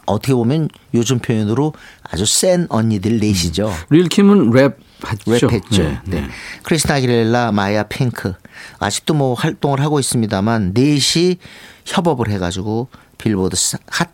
어떻게 0.07 0.35
보면 0.35 0.69
요즘 0.95 1.19
표현으로 1.19 1.73
아주 2.03 2.27
센 2.27 2.67
언니들 2.69 3.19
넷이죠. 3.19 3.73
릴킴은 3.91 4.51
랩 4.51 4.79
했죠. 5.07 5.47
랩했죠. 5.49 5.83
네, 5.83 6.01
네. 6.07 6.21
네. 6.23 6.29
크리스티나 6.65 6.95
아길레라, 6.95 7.53
마야 7.53 7.85
핑크 7.85 8.35
아직도 8.81 9.15
뭐 9.15 9.35
활동을 9.35 9.81
하고 9.81 10.01
있습니다만 10.01 10.73
넷이 10.75 11.39
협업을 11.87 12.29
해가지고 12.31 12.89
빌보드 13.19 13.57
사- 13.57 13.79
핫 13.89 14.11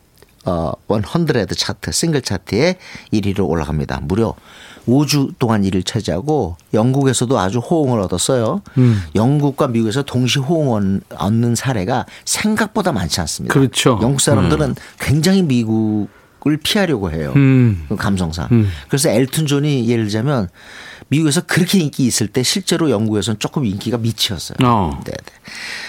어, 0.46 0.72
100 0.88 1.48
차트 1.56 1.90
싱글 1.92 2.20
차트에 2.20 2.76
1위로 3.14 3.48
올라갑니다. 3.48 4.00
무려 4.02 4.34
5주 4.86 5.34
동안 5.38 5.62
1위를 5.62 5.84
차지하고 5.84 6.56
영국에서도 6.72 7.38
아주 7.38 7.58
호응을 7.58 8.00
얻었어요. 8.00 8.62
음. 8.78 9.02
영국과 9.14 9.68
미국에서 9.68 10.02
동시 10.02 10.38
호응을 10.38 11.00
얻는 11.16 11.54
사례가 11.54 12.06
생각보다 12.24 12.92
많지 12.92 13.20
않습니다. 13.20 13.52
그렇죠. 13.52 13.98
영국 14.02 14.20
사람들은 14.20 14.74
굉장히 15.00 15.42
미국 15.42 16.08
을 16.46 16.58
피하려고 16.58 17.10
해요. 17.10 17.32
음. 17.36 17.86
그 17.88 17.96
감성상. 17.96 18.66
그래서 18.88 19.08
엘튼 19.08 19.46
존이 19.46 19.88
예를 19.88 20.04
들자면 20.04 20.50
미국에서 21.08 21.40
그렇게 21.40 21.78
인기 21.78 22.04
있을 22.04 22.26
때 22.28 22.42
실제로 22.42 22.90
영국에서는 22.90 23.38
조금 23.38 23.64
인기가 23.64 23.96
미치었어요. 23.96 24.58
어. 24.62 25.00
네, 25.06 25.12
네. 25.12 25.42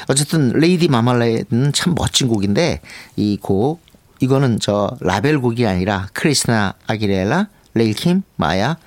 어쨌든 0.08 0.54
Lady 0.54 0.88
Marmalade는 0.88 1.74
참 1.74 1.94
멋진 1.94 2.30
곡인데 2.30 2.80
이 3.18 3.38
곡 3.42 3.82
이거는 4.22 4.60
저 4.62 4.96
라벨 5.02 5.42
곡이 5.42 5.66
아니라 5.68 6.08
크리스티나 6.14 6.74
아길레라, 6.88 7.48
릴킴, 7.76 8.24
마야 8.38 8.78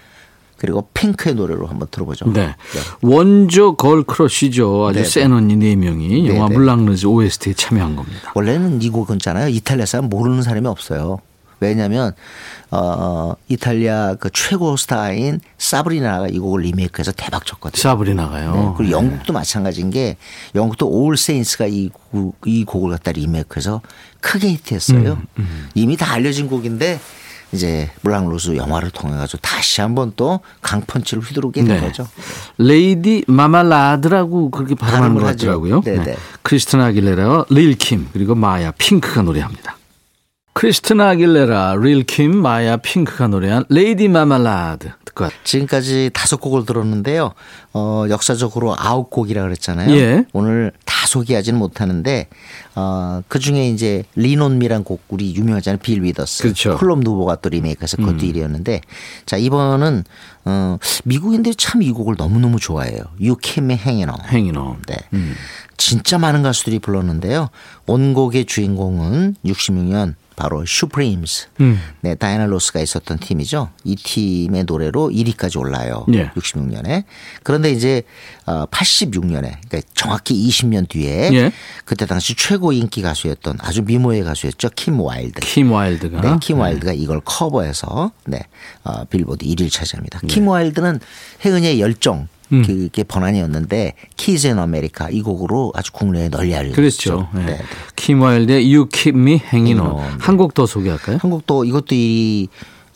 그리고 0.57 0.89
핑크의 0.93 1.37
노래로 1.37 1.69
한번 1.69 1.87
들어보죠. 1.89 2.33
네. 2.33 2.57
원조 3.01 3.77
걸 3.77 4.03
크러쉬죠. 4.03 4.89
아주 4.89 4.99
네, 4.99 5.05
센 5.05 5.33
언니 5.33 5.55
네 5.55 5.77
명이 5.77 6.23
네, 6.23 6.29
영화 6.35 6.49
네. 6.49 6.55
물랑루즈 6.57 7.07
OST에 7.07 7.55
참여한 7.55 7.95
겁니다. 7.95 8.33
원래는 8.35 8.83
이 8.83 8.89
곡은 8.91 9.17
있잖아요. 9.17 9.47
이탈리아 9.49 9.87
사람 9.87 10.09
모르는 10.09 10.43
사람이 10.43 10.67
없어요. 10.67 11.19
왜냐하면 11.61 12.13
어 12.71 13.35
이탈리아 13.49 14.15
그 14.15 14.31
최고 14.33 14.77
스타인 14.77 15.41
사브리나가 15.59 16.29
이 16.29 16.39
곡을 16.39 16.63
리메이크해서 16.63 17.13
대박 17.13 17.47
쳤거든요. 17.47 17.81
사브리나가요. 17.81 18.53
네, 18.55 18.75
그리고 18.77 18.93
영국도 18.93 19.33
마찬가지인 19.33 19.91
게 19.91 20.17
영국도 20.55 20.89
올 20.89 21.17
세인스가 21.17 21.67
이, 21.67 21.89
곡- 21.93 22.37
이 22.47 22.65
곡을 22.65 22.91
갖다 22.91 23.11
리메이크해서 23.13 23.81
크게 24.21 24.49
히트했어요. 24.51 25.21
음, 25.39 25.69
이미 25.75 25.97
다 25.97 26.13
알려진 26.13 26.49
곡인데 26.49 27.01
이제 27.53 27.91
물랑루즈 28.03 28.57
영화를 28.57 28.91
통해 28.91 29.17
가지고 29.17 29.39
다시 29.39 29.81
한번 29.81 30.13
또 30.17 30.41
강펀치를 30.61 31.23
휘두르게 31.23 31.65
된 31.65 31.77
네. 31.77 31.81
거죠. 31.81 32.07
Lady 32.59 33.25
Marmalade라고 33.27 34.51
그렇게 34.51 34.75
발음을 34.75 35.25
하죠. 35.25 35.47
같더라고요. 35.47 35.81
네네. 35.81 36.17
크리스티나 36.43 36.87
아길레라와 36.87 37.47
릴킴 37.49 38.11
그리고 38.13 38.35
마야 38.35 38.71
핑크가 38.73 39.23
노래합니다. 39.23 39.78
크리스티나 40.59 41.11
아길레라, 41.11 41.77
릴킴, 41.81 42.37
마야 42.37 42.79
핑크가 42.79 43.29
노래한 43.29 43.67
Lady 43.69 44.09
Marmalade 44.09 44.91
듣고 45.05 45.23
왔 45.23 45.33
지금까지 45.45 46.11
다섯 46.13 46.41
곡을 46.41 46.67
들었는데요. 46.67 47.33
어, 47.75 48.07
역사적으로 48.09 48.75
아홉 48.77 49.09
곡이라 49.09 49.41
그랬잖아요. 49.43 49.95
예. 49.95 50.25
오늘 50.33 50.73
다 50.85 51.07
소개하지는 51.07 51.57
못하는데 51.61 52.27
어, 52.75 53.23
그 53.29 53.39
중에 53.39 53.69
이제 53.69 54.03
Lean 54.17 54.41
on 54.41 54.53
Me란 54.53 54.83
곡 54.83 55.03
우리 55.11 55.33
유명하잖아요. 55.33 55.79
빌 55.81 56.03
위더스. 56.03 56.43
그렇죠. 56.43 56.73
음. 56.73 56.77
클럽 56.79 56.99
누보가 57.05 57.37
또 57.37 57.51
리메이크해서 57.51 57.99
그것도 57.99 58.17
1위였는데 58.19 58.81
자 59.27 59.37
이번은 59.37 60.03
어, 60.45 60.79
미국인들이 61.05 61.55
참 61.55 61.83
이 61.83 61.93
곡을 61.93 62.17
너무너무 62.19 62.59
좋아해요. 62.59 62.99
Hanging 63.21 64.11
On. 64.11 64.29
Hanging 64.29 64.66
On. 64.66 64.83
네. 64.89 64.97
진짜 65.77 66.19
많은 66.19 66.43
가수들이 66.43 66.81
불렀는데요. 66.81 67.49
원곡의 67.87 68.47
주인공은 68.47 69.37
66년 69.45 70.15
바로 70.39 70.65
슈프림스. 70.65 71.49
음. 71.61 71.81
네, 72.01 72.15
다이애나 72.15 72.47
로스가 72.47 72.81
있었던 72.81 73.19
팀이죠. 73.19 73.71
이 73.83 73.97
팀의 73.97 74.65
노래로 74.65 75.11
1위까지 75.11 75.59
올라요. 75.59 76.07
예. 76.15 76.31
66년에. 76.31 77.03
그런데 77.43 77.73
이제 77.73 78.05
어 78.47 78.65
86년에 78.67 79.57
그러니까 79.69 79.81
정확히 79.95 80.49
20년 80.49 80.89
뒤에 80.89 81.31
예. 81.33 81.53
그때 81.85 82.07
당시 82.07 82.37
최고 82.37 82.71
인기 82.73 83.03
가수였던 83.03 83.59
아주 83.61 83.83
미모의 83.83 84.23
가수였죠. 84.23 84.71
킴 84.77 85.01
와일드. 85.01 85.41
킴 85.41 85.73
와일드가 85.73 86.21
네, 86.21 86.37
킴 86.41 86.61
와일드가 86.61 86.93
이걸 86.93 87.21
커버해서 87.25 88.13
네, 88.25 88.39
어, 88.85 89.05
빌보드 89.07 89.45
1위를 89.45 89.73
차지합니다. 89.73 90.21
킴 90.29 90.47
와일드는 90.47 91.01
혜은이의 91.45 91.81
열정 91.81 92.29
음. 92.53 92.63
그게 92.67 93.03
번안이었는데 93.03 93.95
Kids 94.17 94.47
in 94.47 94.59
America 94.59 95.11
이 95.11 95.23
곡으로 95.23 95.73
아주 95.75 95.93
국내에 95.93 96.29
널리 96.29 96.55
알려졌죠. 96.55 96.77
그렇죠. 96.77 97.29
네. 97.35 97.45
네. 97.47 97.59
킴 97.97 98.23
와일드의 98.23 98.75
You 98.75 98.89
Keep 98.91 99.19
Me 99.19 99.33
Hanging 99.33 99.81
On. 99.81 99.91
Hanging 99.91 100.13
On. 100.13 100.21
한곡 100.21 100.55
더 100.55 100.67
소개할까요? 100.67 101.19
한 101.21 101.35
곡 101.35 101.50
더 101.50 101.65
이것도 101.65 101.95
이 101.95 102.49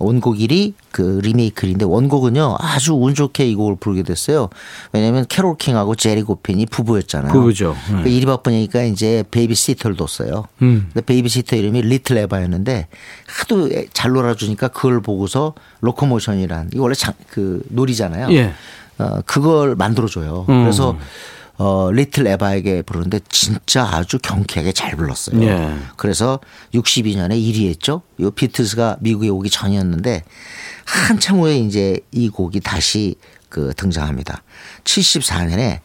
원곡 0.03 0.37
1위 0.37 0.75
그 0.91 1.21
리메이크인데 1.23 1.85
원곡은요 1.85 2.57
아주 2.59 2.95
운 2.95 3.15
좋게 3.15 3.47
이 3.49 3.55
곡을 3.55 3.77
부르게 3.77 4.03
됐어요. 4.03 4.49
왜냐하면 4.93 5.25
캐롤 5.29 5.57
킹하고 5.57 5.95
제리 5.95 6.23
고핀이 6.23 6.67
부부였잖아요. 6.67 7.33
부부죠. 7.33 7.77
네. 7.93 8.03
그 8.03 8.09
일이 8.09 8.27
바쁘니까 8.27 8.83
이제 8.83 9.25
베이비 9.31 9.55
시터를 9.55 9.97
뒀어요. 9.97 10.49
음. 10.62 10.91
근데 10.93 11.07
베이비 11.07 11.29
시터 11.29 11.57
이름이 11.57 11.83
리틀 11.83 12.19
에바였는데 12.19 12.88
하도 13.27 13.71
잘 13.93 14.11
놀아주니까 14.11 14.69
그걸 14.69 15.01
보고서 15.01 15.55
Locomotion이란 15.81 16.70
이거 16.75 16.83
원래 16.83 16.95
장, 16.95 17.15
그 17.31 17.62
놀이잖아요. 17.69 18.33
예. 18.33 18.53
어, 18.98 19.20
그걸 19.26 19.74
만들어줘요. 19.74 20.46
음. 20.48 20.62
그래서 20.62 20.96
어, 21.59 21.90
리틀 21.92 22.26
에바에게 22.26 22.83
부르는데 22.83 23.20
진짜 23.28 23.85
아주 23.85 24.18
경쾌하게 24.18 24.72
잘 24.72 24.96
불렀어요. 24.96 25.42
예. 25.42 25.76
그래서 25.96 26.40
62년에 26.74 27.33
1위 27.33 27.68
했죠. 27.68 28.02
이 28.18 28.28
비틀스가 28.35 28.96
미국에 29.00 29.28
오기 29.28 29.50
전이었는데 29.50 30.24
한참 30.85 31.38
후에 31.38 31.59
이제 31.59 32.00
이 32.11 32.28
곡이 32.28 32.61
다시 32.61 33.16
그 33.48 33.72
등장합니다. 33.76 34.42
74년에 34.85 35.81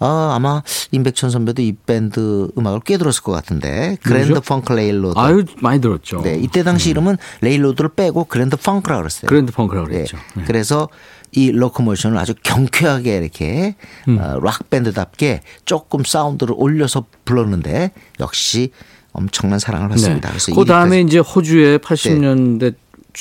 어, 0.00 0.32
아마 0.34 0.62
임백천 0.90 1.30
선배도 1.30 1.62
이 1.62 1.76
밴드 1.86 2.48
음악을 2.58 2.80
꽤 2.84 2.98
들었을 2.98 3.22
것 3.22 3.30
같은데 3.30 3.96
그랜드 4.02 4.40
펑크 4.40 4.72
레일로드. 4.72 5.16
아유 5.16 5.44
많이 5.60 5.80
들었죠. 5.80 6.22
네, 6.22 6.34
이때 6.34 6.64
당시 6.64 6.90
이름은 6.90 7.16
레일로드를 7.40 7.90
빼고 7.94 8.24
그랜드 8.24 8.56
펑크라 8.56 8.96
그랬어요. 8.96 9.28
그랜드 9.28 9.52
펑크라고 9.52 9.86
네. 9.86 9.94
그랬죠. 9.94 10.18
네. 10.34 10.42
그래서 10.44 10.88
이 11.32 11.50
Locomotion을 11.50 12.18
아주 12.18 12.34
경쾌하게 12.42 13.16
이렇게 13.16 13.74
음. 14.08 14.18
어, 14.18 14.38
락 14.42 14.68
밴드답게 14.70 15.40
조금 15.64 16.04
사운드를 16.04 16.54
올려서 16.56 17.06
불렀는데 17.24 17.92
역시 18.20 18.70
엄청난 19.12 19.58
사랑을 19.58 19.88
받습니다. 19.88 20.28
그래서 20.28 20.54
그 20.54 20.64
다음에 20.64 21.02
1위까지. 21.02 21.06
이제 21.06 21.18
호주의 21.18 21.78
80년대 21.78 22.74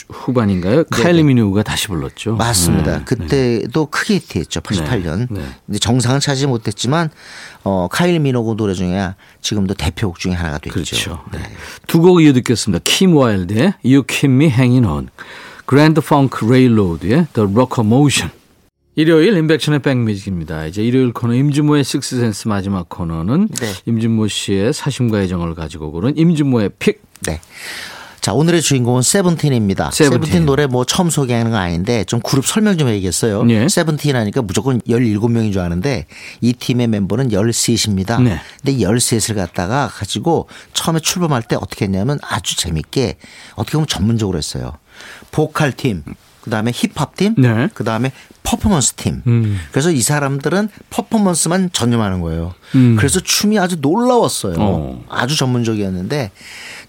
후반인가요? 0.10 0.86
카일리 0.86 1.24
미노그가 1.24 1.64
다시 1.64 1.88
불렀죠. 1.88 2.36
맞습니다. 2.36 3.00
네, 3.00 3.04
그때도 3.04 3.88
크게 3.88 4.16
히트했죠. 4.16 4.62
88년. 4.62 5.28
네, 5.30 5.42
네. 5.66 5.80
정상은 5.80 6.20
차지 6.22 6.48
못했지만 6.48 7.10
어 7.64 7.90
카일리 7.92 8.20
미노그 8.20 8.56
노래 8.56 8.74
중에 8.74 9.14
지금도 9.42 9.74
대표곡 9.74 10.20
중에 10.20 10.34
하나가 10.34 10.60
됐죠. 10.60 10.74
그렇죠. 10.74 11.24
네. 11.34 11.40
두곡 11.88 12.22
이어 12.24 12.32
듣겠습니다. 12.34 12.82
킴 12.86 13.16
와일드의 13.18 13.74
You 13.84 14.04
Keep 14.08 14.34
Me 14.34 14.46
Hanging 14.46 14.88
On, 14.88 15.10
그랜드 15.72 16.02
펑크 16.02 16.44
레일로드의 16.44 17.28
The 17.32 17.50
Locomotion. 17.50 18.30
일요일 18.96 19.38
임백천의 19.38 19.80
백뮤직입니다. 19.80 20.66
이제 20.66 20.84
일요일 20.84 21.14
코너 21.14 21.34
임진모의 21.34 21.86
식스센스 21.86 22.50
마지막 22.50 22.90
코너는 22.90 23.48
네. 23.48 23.72
임진모 23.86 24.28
씨의 24.28 24.74
사심과 24.74 25.22
애정을 25.22 25.56
가지고 25.56 25.94
고른 25.94 26.18
임진모의 26.18 26.72
pick. 26.78 27.02
네. 27.22 27.40
자, 28.20 28.34
오늘의 28.34 28.62
주인공은 28.62 29.02
세븐틴입니다. 29.02 29.92
세븐틴. 29.92 30.24
세븐틴 30.26 30.46
노래 30.46 30.68
뭐 30.68 30.84
처음 30.84 31.10
소개하는 31.10 31.52
건 31.52 31.62
아닌데 31.62 32.04
좀 32.04 32.20
그룹 32.20 32.46
설명 32.46 32.78
좀 32.78 32.90
해야겠어요. 32.90 33.50
예. 33.50 33.70
세븐틴 33.70 34.18
하니까 34.18 34.42
무조건 34.42 34.82
17명인 34.82 35.54
줄 35.54 35.62
아는데 35.62 36.06
이 36.42 36.52
팀의 36.52 36.88
멤버는 36.88 37.30
13입니다. 37.30 38.22
네. 38.22 38.42
근데 38.62 38.78
13을 38.78 39.36
갖다가 39.36 39.88
가지고 39.88 40.50
처음에 40.74 41.00
출범할 41.00 41.44
때 41.44 41.56
어떻게 41.56 41.86
했냐면 41.86 42.20
아주 42.22 42.58
재밌게 42.58 43.16
어떻게 43.56 43.72
보면 43.78 43.88
전문적으로 43.88 44.38
했어요. 44.38 44.74
보컬 45.32 45.72
팀, 45.74 46.04
그다음에 46.42 46.72
힙합 46.74 47.16
팀, 47.16 47.36
네. 47.38 47.70
그다음에 47.74 48.12
퍼포먼스 48.44 48.94
팀. 48.94 49.22
음. 49.28 49.60
그래서 49.72 49.92
이 49.92 50.02
사람들은 50.02 50.70
퍼포먼스만 50.90 51.70
전념하는 51.72 52.22
거예요. 52.22 52.54
음. 52.76 52.96
그래서 52.98 53.20
춤이 53.20 53.60
아주 53.60 53.78
놀라웠어요. 53.80 54.56
어. 54.60 55.04
아주 55.10 55.38
전문적이었는데 55.38 56.32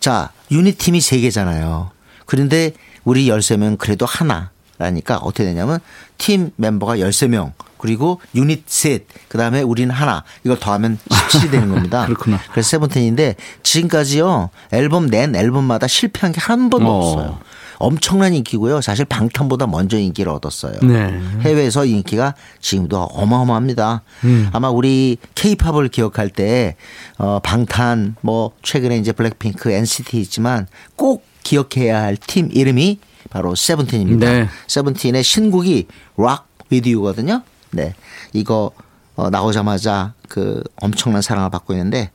자, 0.00 0.30
유닛 0.50 0.78
팀이 0.78 1.00
세 1.00 1.20
개잖아요. 1.20 1.90
그런데 2.26 2.72
우리 3.04 3.26
13명 3.28 3.76
그래도 3.78 4.06
하나라니까 4.06 5.18
어떻게 5.18 5.44
되냐면 5.44 5.78
팀 6.18 6.50
멤버가 6.56 6.96
13명 6.96 7.52
그리고 7.78 8.20
유닛 8.34 8.62
셋 8.68 9.06
그 9.28 9.36
다음에 9.38 9.60
우리는 9.60 9.92
하나 9.94 10.24
이걸 10.44 10.58
더하면 10.58 10.98
17이 11.08 11.50
되는 11.50 11.68
겁니다. 11.74 12.06
그렇구나. 12.06 12.40
그래서 12.52 12.70
세븐틴인데 12.70 13.36
지금까지요 13.62 14.50
앨범 14.72 15.08
낸 15.08 15.34
앨범마다 15.36 15.86
실패한 15.86 16.32
게 16.32 16.40
한 16.40 16.70
번도 16.70 16.88
어. 16.90 16.98
없어요. 16.98 17.38
엄청난 17.82 18.32
인기고요. 18.32 18.80
사실 18.80 19.04
방탄보다 19.04 19.66
먼저 19.66 19.98
인기를 19.98 20.30
얻었어요. 20.32 20.74
네. 20.82 21.20
해외에서 21.40 21.84
인기가 21.84 22.34
지금도 22.60 22.96
어마어마합니다. 23.00 24.02
음. 24.24 24.48
아마 24.52 24.70
우리 24.70 25.16
케이팝을 25.34 25.88
기억할 25.88 26.28
때 26.28 26.76
어, 27.18 27.40
방탄 27.42 28.14
뭐 28.20 28.52
최근에 28.62 28.98
이제 28.98 29.10
블랙핑크 29.12 29.70
NCT 29.70 30.20
있지만 30.20 30.68
꼭 30.96 31.24
기억해야 31.42 32.00
할 32.02 32.16
팀 32.16 32.50
이름이 32.52 32.98
바로 33.30 33.54
세븐틴입니다. 33.56 34.30
네. 34.30 34.48
세븐틴의 34.68 35.24
신곡이 35.24 35.88
Rock 36.16 36.46
With 36.70 36.88
You거든요. 36.88 37.42
네. 37.72 37.94
이거 38.32 38.70
어, 39.16 39.28
나오자마자 39.28 40.14
그 40.28 40.62
엄청난 40.80 41.20
사랑을 41.20 41.50
받고 41.50 41.72
있는데 41.74 42.10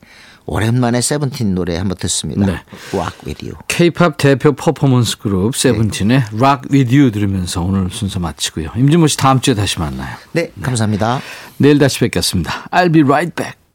오랜만에 0.48 1.00
세븐틴 1.00 1.54
노래 1.54 1.76
한번 1.76 1.96
듣습니다. 1.98 2.46
네. 2.46 2.52
Rock 2.96 3.12
With 3.24 3.44
You. 3.46 3.52
K-팝 3.68 4.16
대표 4.16 4.52
퍼포먼스 4.52 5.18
그룹 5.18 5.54
세븐틴의 5.54 6.24
Rock 6.32 6.70
With 6.72 6.96
You 6.96 7.10
들으면서 7.10 7.60
오늘 7.62 7.90
순서 7.90 8.18
마치고요. 8.18 8.70
임진모 8.76 9.06
씨 9.08 9.16
다음 9.18 9.40
주에 9.40 9.54
다시 9.54 9.78
만나요. 9.78 10.16
네, 10.32 10.50
감사합니다. 10.62 11.20
내일 11.58 11.78
다시 11.78 12.00
뵙겠습니다. 12.00 12.66
I'll 12.70 12.92
be 12.92 13.02
right 13.02 13.34
back. 13.34 13.67